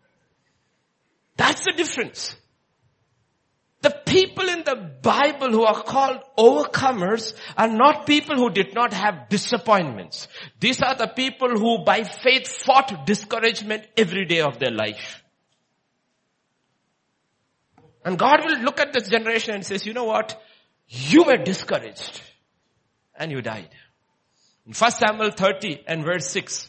[1.37, 2.37] That's the difference.
[3.83, 8.93] The people in the Bible who are called overcomers are not people who did not
[8.95, 10.29] have disappointments.
[10.61, 15.24] These are the people who by faith fought discouragement every day of their life.
[18.05, 20.41] And God will look at this generation and says, you know what?
[20.89, 22.21] You were discouraged
[23.17, 23.71] and you died.
[24.67, 26.69] In 1 Samuel 30 and verse 6,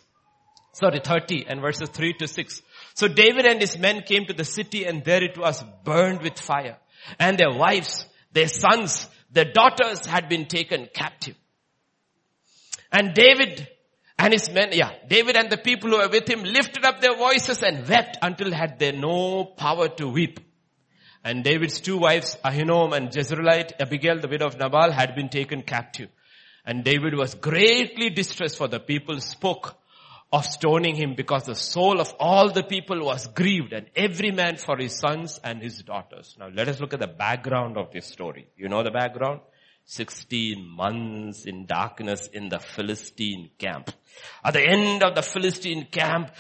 [0.74, 2.62] sorry, 30 and verses 3 to 6.
[2.94, 6.40] So David and his men came to the city and there it was burned with
[6.40, 6.78] fire.
[7.20, 11.36] And their wives, their sons, their daughters had been taken captive.
[12.92, 13.68] And David
[14.18, 17.18] and his men, yeah, David and the people who were with him lifted up their
[17.18, 20.40] voices and wept until had they no power to weep.
[21.26, 25.64] And David's two wives, Ahinoam and Jezreelite, Abigail, the widow of Nabal, had been taken
[25.64, 26.10] captive.
[26.64, 29.76] And David was greatly distressed for the people spoke
[30.32, 34.58] of stoning him because the soul of all the people was grieved and every man
[34.58, 36.36] for his sons and his daughters.
[36.38, 38.48] Now let us look at the background of this story.
[38.56, 39.40] You know the background?
[39.86, 43.92] 16 months in darkness in the Philistine camp.
[44.44, 46.32] At the end of the Philistine camp,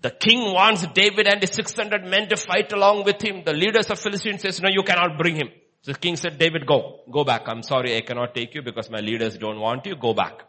[0.00, 3.42] the king wants David and his 600 men to fight along with him.
[3.44, 5.48] The leaders of Philistines says, no, you cannot bring him.
[5.82, 7.42] So the king said, David, go, go back.
[7.46, 9.96] I'm sorry, I cannot take you because my leaders don't want you.
[9.96, 10.42] Go back.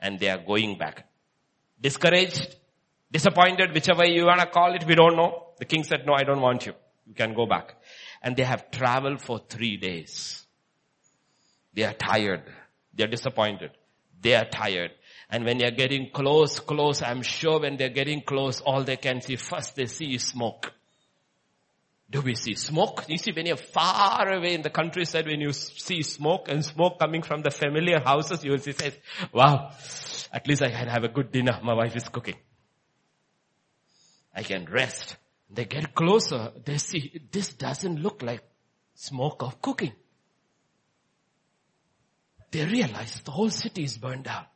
[0.00, 1.06] And they are going back.
[1.80, 2.56] Discouraged,
[3.10, 5.48] disappointed, whichever you want to call it, we don't know.
[5.58, 6.74] The king said, no, I don't want you.
[7.06, 7.74] You can go back.
[8.22, 10.44] And they have traveled for three days.
[11.74, 12.42] They are tired.
[12.94, 13.70] They are disappointed.
[14.20, 14.92] They are tired.
[15.30, 19.20] And when they're getting close, close, I'm sure when they're getting close, all they can
[19.20, 20.72] see first they see is smoke.
[22.10, 23.04] Do we see smoke?
[23.06, 26.98] You see, when you're far away in the countryside, when you see smoke and smoke
[26.98, 28.98] coming from the familiar houses, you will see, says,
[29.32, 29.70] wow,
[30.32, 31.60] at least I can have a good dinner.
[31.62, 32.34] My wife is cooking.
[34.34, 35.16] I can rest.
[35.48, 36.52] They get closer.
[36.64, 38.42] They see, this doesn't look like
[38.94, 39.92] smoke of cooking.
[42.50, 44.46] They realize the whole city is burned down.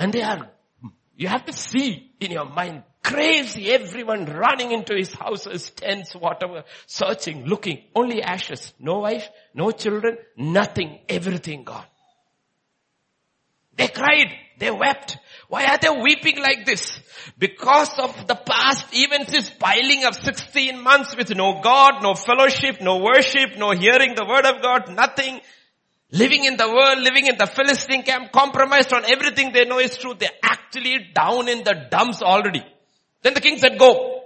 [0.00, 0.48] And they are,
[1.14, 6.64] you have to see in your mind, crazy, everyone running into his houses, tents, whatever,
[6.86, 11.84] searching, looking, only ashes, no wife, no children, nothing, everything gone.
[13.76, 15.18] They cried, they wept.
[15.48, 16.98] Why are they weeping like this?
[17.36, 22.80] Because of the past events is piling up 16 months with no God, no fellowship,
[22.80, 25.40] no worship, no hearing the word of God, nothing.
[26.12, 29.96] Living in the world, living in the Philistine camp, compromised on everything they know is
[29.96, 30.14] true.
[30.18, 32.64] They're actually down in the dumps already.
[33.22, 34.22] Then the king said, go.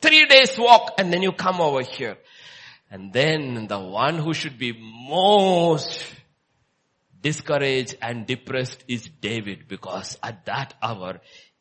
[0.00, 2.18] Three days walk and then you come over here.
[2.90, 6.04] And then the one who should be most
[7.20, 11.20] discouraged and depressed is David because at that hour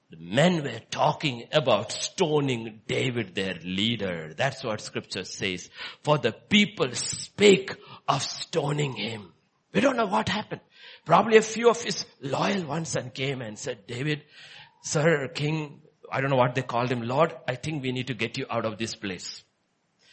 [0.10, 4.34] the men were talking about stoning David, their leader.
[4.36, 5.70] That's what scripture says.
[6.04, 9.32] For the people spake of stoning him.
[9.74, 10.62] We don't know what happened.
[11.06, 14.24] Probably a few of his loyal ones and came and said, David,
[14.84, 18.14] sir, king, I don't know what they called him, Lord, I think we need to
[18.14, 19.44] get you out of this place.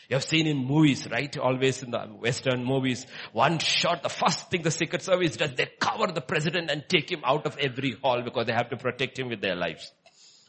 [0.08, 1.36] You have seen in movies, right?
[1.36, 5.68] Always in the western movies, one shot, the first thing the secret service does, they
[5.78, 9.18] cover the president and take him out of every hall because they have to protect
[9.18, 9.92] him with their lives.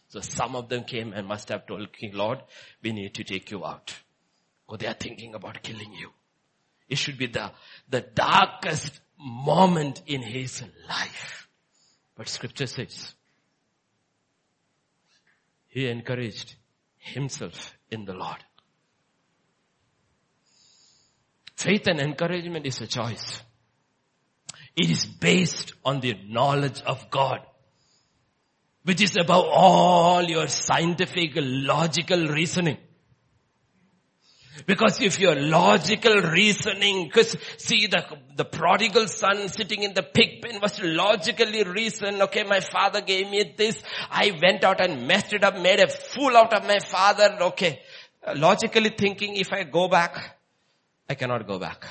[0.08, 2.40] So some of them came and must have told King Lord,
[2.82, 3.94] we need to take you out.
[4.66, 6.10] Because they are thinking about killing you.
[6.90, 7.52] It should be the,
[7.88, 11.48] the darkest moment in his life.
[12.16, 13.14] But scripture says,
[15.68, 16.56] he encouraged
[16.98, 18.44] himself in the Lord.
[21.56, 23.42] Faith and encouragement is a choice.
[24.76, 27.42] It is based on the knowledge of God,
[28.84, 32.78] which is above all your scientific, logical reasoning.
[34.66, 38.04] Because if your logical reasoning, because see the,
[38.36, 43.30] the prodigal son sitting in the pig pen was logically reason, okay, my father gave
[43.30, 46.80] me this, I went out and messed it up, made a fool out of my
[46.80, 47.82] father, okay.
[48.36, 50.38] Logically thinking, if I go back,
[51.08, 51.86] I cannot go back.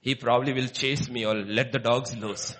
[0.00, 2.56] He probably will chase me or let the dogs loose.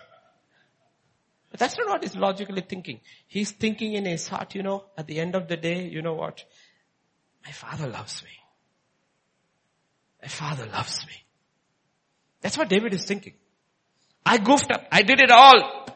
[1.51, 3.01] But that's not what he's logically thinking.
[3.27, 6.15] He's thinking in his heart, you know, at the end of the day, you know
[6.15, 6.45] what?
[7.45, 8.38] My father loves me.
[10.23, 11.13] My father loves me.
[12.41, 13.35] That's what David is thinking.
[14.25, 14.87] I goofed up.
[14.93, 15.87] I did it all.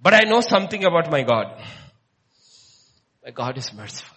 [0.00, 1.60] But I know something about my God.
[3.24, 4.16] My God is merciful.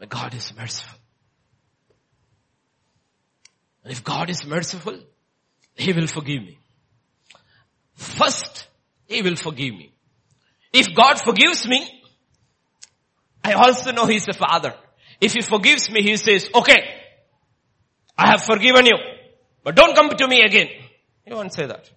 [0.00, 0.98] My God is merciful.
[3.84, 4.98] And if God is merciful,
[5.74, 6.58] He will forgive me.
[7.94, 8.66] First,
[9.06, 9.92] He will forgive me.
[10.72, 11.86] If God forgives me,
[13.44, 14.74] I also know He's a Father.
[15.22, 16.82] If He forgives me, He says, okay,
[18.18, 18.98] I have forgiven you,
[19.64, 20.68] but don't come to me again.
[21.24, 21.88] He won't say that.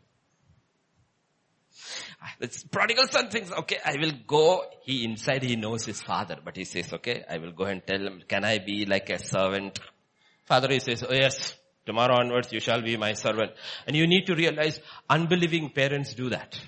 [2.40, 4.64] The prodigal son thinks, okay, I will go.
[4.84, 8.00] He inside he knows his father, but he says, okay, I will go and tell
[8.00, 9.80] him, can I be like a servant?
[10.46, 13.52] Father he says, oh yes, tomorrow onwards you shall be my servant.
[13.88, 14.80] And you need to realize
[15.10, 16.60] unbelieving parents do that.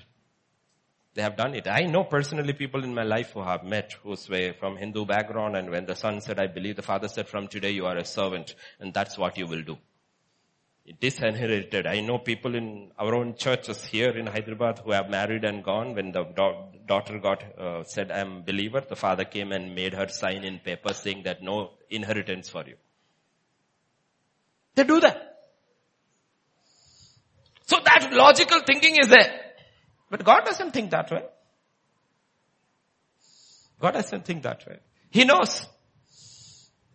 [1.18, 1.66] They have done it.
[1.66, 5.56] I know personally people in my life who have met who's way from Hindu background
[5.56, 8.04] and when the son said, I believe the father said from today you are a
[8.04, 9.76] servant and that's what you will do.
[10.86, 11.88] It is inherited.
[11.88, 15.96] I know people in our own churches here in Hyderabad who have married and gone.
[15.96, 19.74] When the da- daughter got uh, said, "I am a believer," the father came and
[19.74, 22.76] made her sign in paper saying that no inheritance for you.
[24.76, 25.20] They do that.
[27.66, 29.47] So that logical thinking is there.
[30.10, 31.22] But God doesn't think that way.
[33.80, 34.78] God doesn't think that way.
[35.10, 35.66] He knows.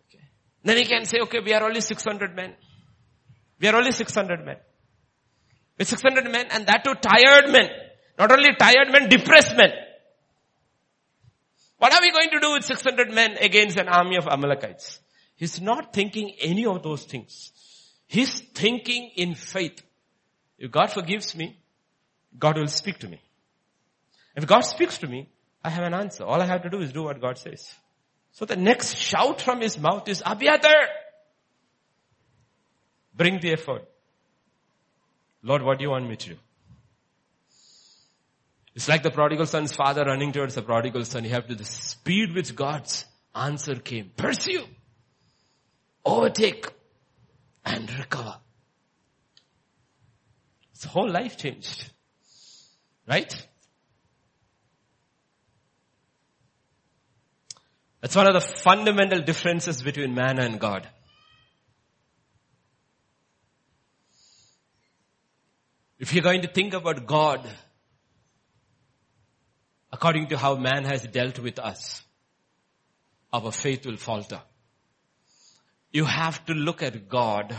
[0.08, 0.24] Okay.
[0.62, 2.54] Then he can say, okay, we are only 600 men.
[3.60, 4.56] We are only 600 men.
[5.78, 7.68] With 600 men and that too tired men.
[8.18, 9.72] Not only tired men, depressed men.
[11.78, 15.00] What are we going to do with 600 men against an army of Amalekites?
[15.36, 17.50] He's not thinking any of those things.
[18.06, 19.82] He's thinking in faith.
[20.58, 21.58] If God forgives me,
[22.38, 23.20] God will speak to me.
[24.36, 25.28] If God speaks to me,
[25.62, 26.24] I have an answer.
[26.24, 27.72] All I have to do is do what God says.
[28.32, 30.88] So the next shout from his mouth is, Abiathar!
[33.16, 33.82] Bring the ephod.
[35.42, 36.36] Lord, what do you want me to do?
[38.74, 41.22] It's like the prodigal son's father running towards the prodigal son.
[41.22, 43.04] You have to the speed which God's
[43.34, 44.10] answer came.
[44.16, 44.64] Pursue.
[46.04, 46.66] Overtake.
[47.64, 48.36] And recover.
[50.72, 51.90] His whole life changed.
[53.06, 53.46] Right?
[58.00, 60.88] That's one of the fundamental differences between man and God.
[65.98, 67.48] If you're going to think about God
[69.92, 72.02] according to how man has dealt with us,
[73.32, 74.42] our faith will falter.
[75.92, 77.56] You have to look at God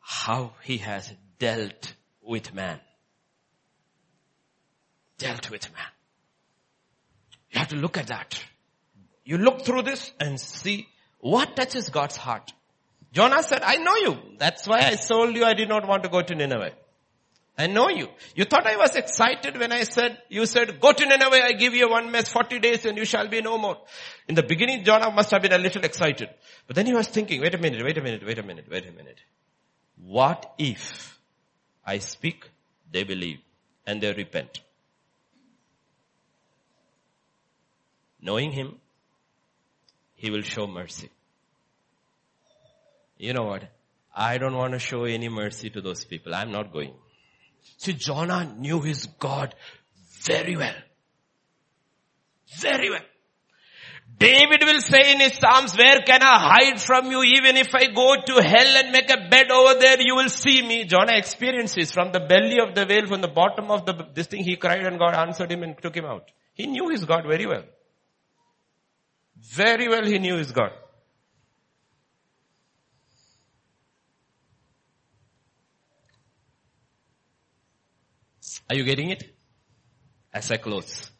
[0.00, 2.80] how he has dealt with man
[5.18, 5.86] dealt with man.
[7.50, 8.38] You have to look at that.
[9.24, 10.88] You look through this and see
[11.20, 12.52] what touches God's heart.
[13.12, 14.18] Jonah said, I know you.
[14.38, 16.72] That's why I told you I did not want to go to Nineveh.
[17.58, 18.08] I know you.
[18.34, 21.72] You thought I was excited when I said, you said, go to Nineveh, I give
[21.74, 23.78] you one mess, 40 days and you shall be no more.
[24.28, 26.28] In the beginning, Jonah must have been a little excited.
[26.66, 28.86] But then he was thinking, wait a minute, wait a minute, wait a minute, wait
[28.86, 29.18] a minute.
[30.04, 31.18] What if
[31.86, 32.50] I speak,
[32.92, 33.38] they believe,
[33.86, 34.60] and they repent?
[38.26, 38.74] Knowing Him,
[40.14, 41.10] He will show mercy.
[43.18, 43.64] You know what?
[44.14, 46.34] I don't want to show any mercy to those people.
[46.34, 46.94] I'm not going.
[47.76, 49.54] See, Jonah knew his God
[50.22, 50.74] very well.
[52.58, 53.04] Very well.
[54.18, 57.22] David will say in his Psalms, where can I hide from you?
[57.36, 60.62] Even if I go to hell and make a bed over there, you will see
[60.62, 60.84] me.
[60.84, 64.44] Jonah experiences from the belly of the whale, from the bottom of the, this thing,
[64.44, 66.30] he cried and God answered him and took him out.
[66.54, 67.64] He knew his God very well.
[69.50, 70.72] Very well he knew his God.
[78.68, 79.22] Are you getting it?
[80.34, 81.10] As I close.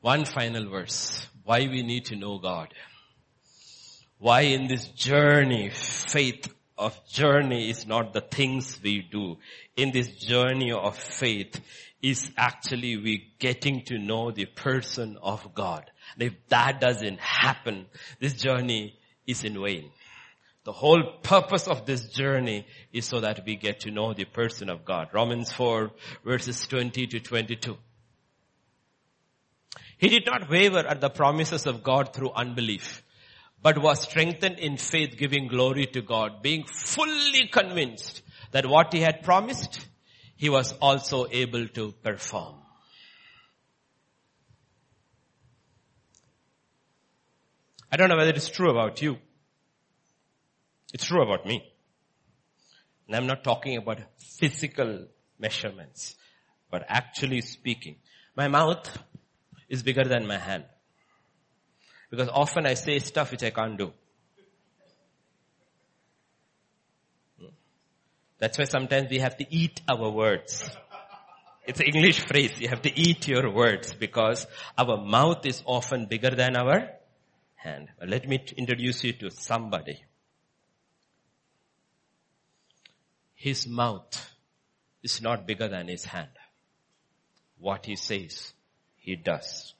[0.00, 1.26] One final verse.
[1.42, 2.72] Why we need to know God.
[4.18, 6.48] Why in this journey, faith
[6.78, 9.38] of journey is not the things we do.
[9.76, 11.60] In this journey of faith
[12.02, 15.90] is actually we getting to know the person of God.
[16.14, 17.86] And if that doesn't happen,
[18.20, 19.90] this journey is in vain.
[20.64, 24.68] The whole purpose of this journey is so that we get to know the person
[24.68, 25.10] of God.
[25.12, 25.92] Romans 4
[26.24, 27.76] verses 20 to 22.
[29.98, 33.02] He did not waver at the promises of God through unbelief,
[33.62, 39.00] but was strengthened in faith giving glory to God, being fully convinced that what he
[39.00, 39.86] had promised,
[40.36, 42.56] he was also able to perform.
[47.90, 49.18] I don't know whether it's true about you.
[50.92, 51.62] It's true about me.
[53.06, 55.06] And I'm not talking about physical
[55.38, 56.16] measurements,
[56.70, 57.96] but actually speaking.
[58.36, 58.98] My mouth
[59.68, 60.64] is bigger than my hand.
[62.10, 63.92] Because often I say stuff which I can't do.
[68.38, 70.68] That's why sometimes we have to eat our words.
[71.66, 72.52] It's an English phrase.
[72.60, 74.46] You have to eat your words because
[74.76, 76.95] our mouth is often bigger than our
[77.66, 77.88] hand.
[78.06, 80.00] Let me introduce you to somebody.
[83.34, 84.34] His mouth
[85.02, 86.30] is not bigger than his hand.
[87.58, 88.52] What he says,
[88.96, 89.74] he does.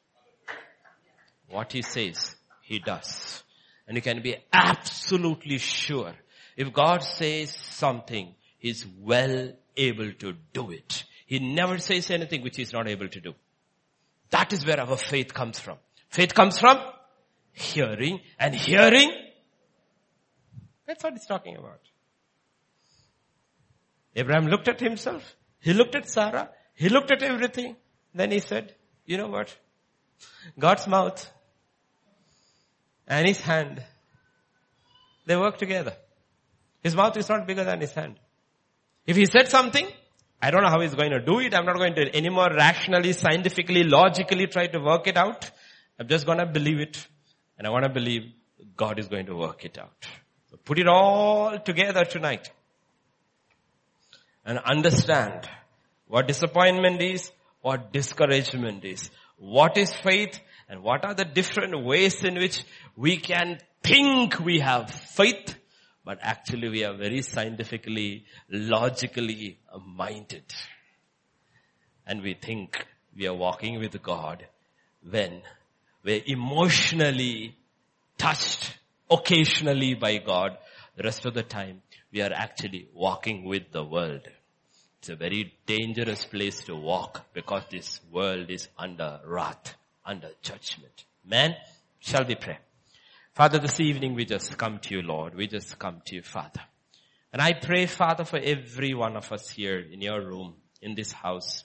[1.48, 3.42] What he says, he does.
[3.86, 6.14] And you can be absolutely sure
[6.56, 11.04] if God says something, he's well able to do it.
[11.26, 13.34] He never says anything which he's not able to do.
[14.30, 15.76] That is where our faith comes from.
[16.08, 16.78] Faith comes from
[17.56, 19.10] hearing and hearing.
[20.86, 21.80] That's what he's talking about.
[24.14, 25.34] Abraham looked at himself.
[25.60, 26.50] He looked at Sarah.
[26.74, 27.76] He looked at everything.
[28.14, 28.74] Then he said,
[29.06, 29.56] you know what?
[30.58, 31.26] God's mouth
[33.08, 33.82] and his hand,
[35.26, 35.94] they work together.
[36.82, 38.16] His mouth is not bigger than his hand.
[39.06, 39.88] If he said something,
[40.42, 41.54] I don't know how he's going to do it.
[41.54, 45.50] I'm not going to anymore rationally, scientifically, logically try to work it out.
[45.98, 47.06] I'm just going to believe it.
[47.58, 48.32] And I want to believe
[48.76, 50.06] God is going to work it out.
[50.50, 52.50] So put it all together tonight.
[54.44, 55.48] And understand
[56.06, 57.30] what disappointment is,
[57.62, 60.38] what discouragement is, what is faith,
[60.68, 62.64] and what are the different ways in which
[62.96, 65.56] we can think we have faith,
[66.04, 70.44] but actually we are very scientifically, logically minded.
[72.06, 74.46] And we think we are walking with God
[75.08, 75.42] when
[76.06, 77.56] we're emotionally
[78.16, 78.78] touched
[79.10, 80.56] occasionally by God.
[80.96, 84.22] The rest of the time we are actually walking with the world.
[85.00, 89.74] It's a very dangerous place to walk because this world is under wrath,
[90.04, 91.04] under judgment.
[91.24, 91.56] Man,
[91.98, 92.58] shall we pray?
[93.34, 95.34] Father, this evening we just come to you, Lord.
[95.34, 96.62] We just come to you, Father.
[97.32, 101.10] And I pray, Father, for every one of us here in your room, in this
[101.10, 101.64] house,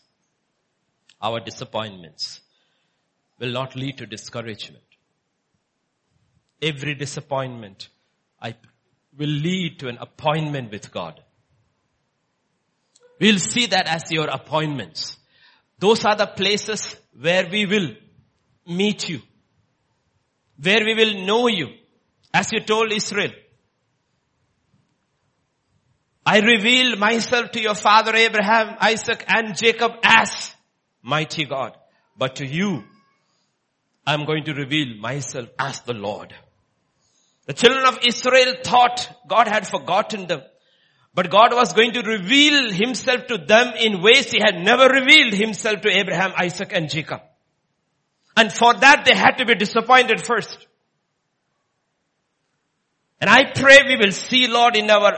[1.22, 2.41] our disappointments,
[3.42, 4.84] will not lead to discouragement.
[6.62, 7.90] Every disappointment
[8.40, 8.54] I
[9.18, 11.20] will lead to an appointment with God.
[13.20, 15.18] We'll see that as your appointments.
[15.80, 17.90] Those are the places where we will
[18.68, 19.22] meet you.
[20.62, 21.70] Where we will know you.
[22.34, 23.32] As you told Israel.
[26.26, 30.54] I reveal myself to your father Abraham, Isaac and Jacob as
[31.02, 31.76] mighty God.
[32.16, 32.84] But to you,
[34.06, 36.34] I'm going to reveal myself as the Lord.
[37.46, 40.42] The children of Israel thought God had forgotten them.
[41.14, 45.34] But God was going to reveal himself to them in ways he had never revealed
[45.34, 47.22] himself to Abraham, Isaac and Jacob.
[48.38, 50.68] And for that they had to be disappointed first.
[53.20, 55.18] And I pray we will see Lord in our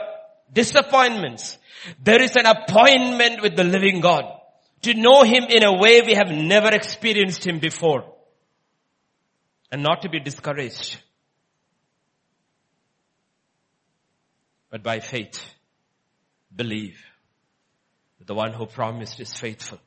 [0.51, 1.57] disappointments.
[2.03, 4.25] There is an appointment with the living God.
[4.81, 8.12] To know Him in a way we have never experienced Him before
[9.73, 10.99] and not to be discouraged.
[14.69, 15.43] But by faith,
[16.55, 17.03] believe
[18.19, 19.79] that the one who promised is faithful.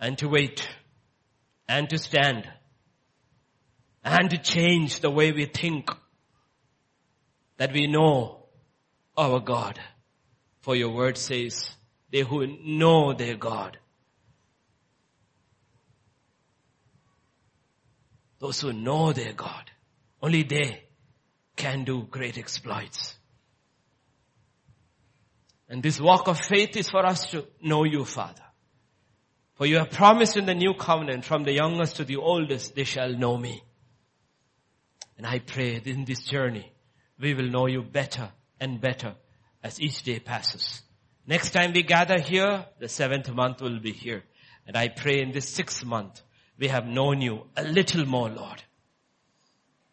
[0.00, 0.66] And to wait
[1.68, 2.48] and to stand
[4.02, 5.90] and to change the way we think
[7.58, 8.46] that we know
[9.18, 9.78] our God.
[10.60, 11.70] For your word says,
[12.10, 13.76] they who know their God
[18.40, 19.70] Those who know their God,
[20.22, 20.82] only they
[21.56, 23.14] can do great exploits.
[25.68, 28.42] And this walk of faith is for us to know you, Father.
[29.54, 32.84] For you have promised in the new covenant, from the youngest to the oldest, they
[32.84, 33.62] shall know me.
[35.18, 36.72] And I pray that in this journey,
[37.20, 39.14] we will know you better and better
[39.62, 40.82] as each day passes.
[41.26, 44.24] Next time we gather here, the seventh month will be here.
[44.66, 46.22] And I pray in this sixth month,
[46.60, 48.62] we have known you a little more, Lord.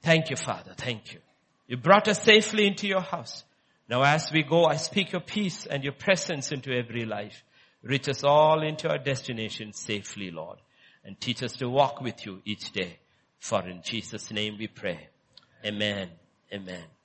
[0.01, 0.73] Thank you, Father.
[0.75, 1.19] Thank you.
[1.65, 3.45] You brought us safely into your house.
[3.89, 7.41] Now as we go, I speak your peace and your presence into every life.
[7.81, 10.59] Reach us all into our destination safely, Lord.
[11.05, 12.99] And teach us to walk with you each day.
[13.39, 15.07] For in Jesus' name we pray.
[15.65, 16.09] Amen.
[16.53, 16.96] Amen.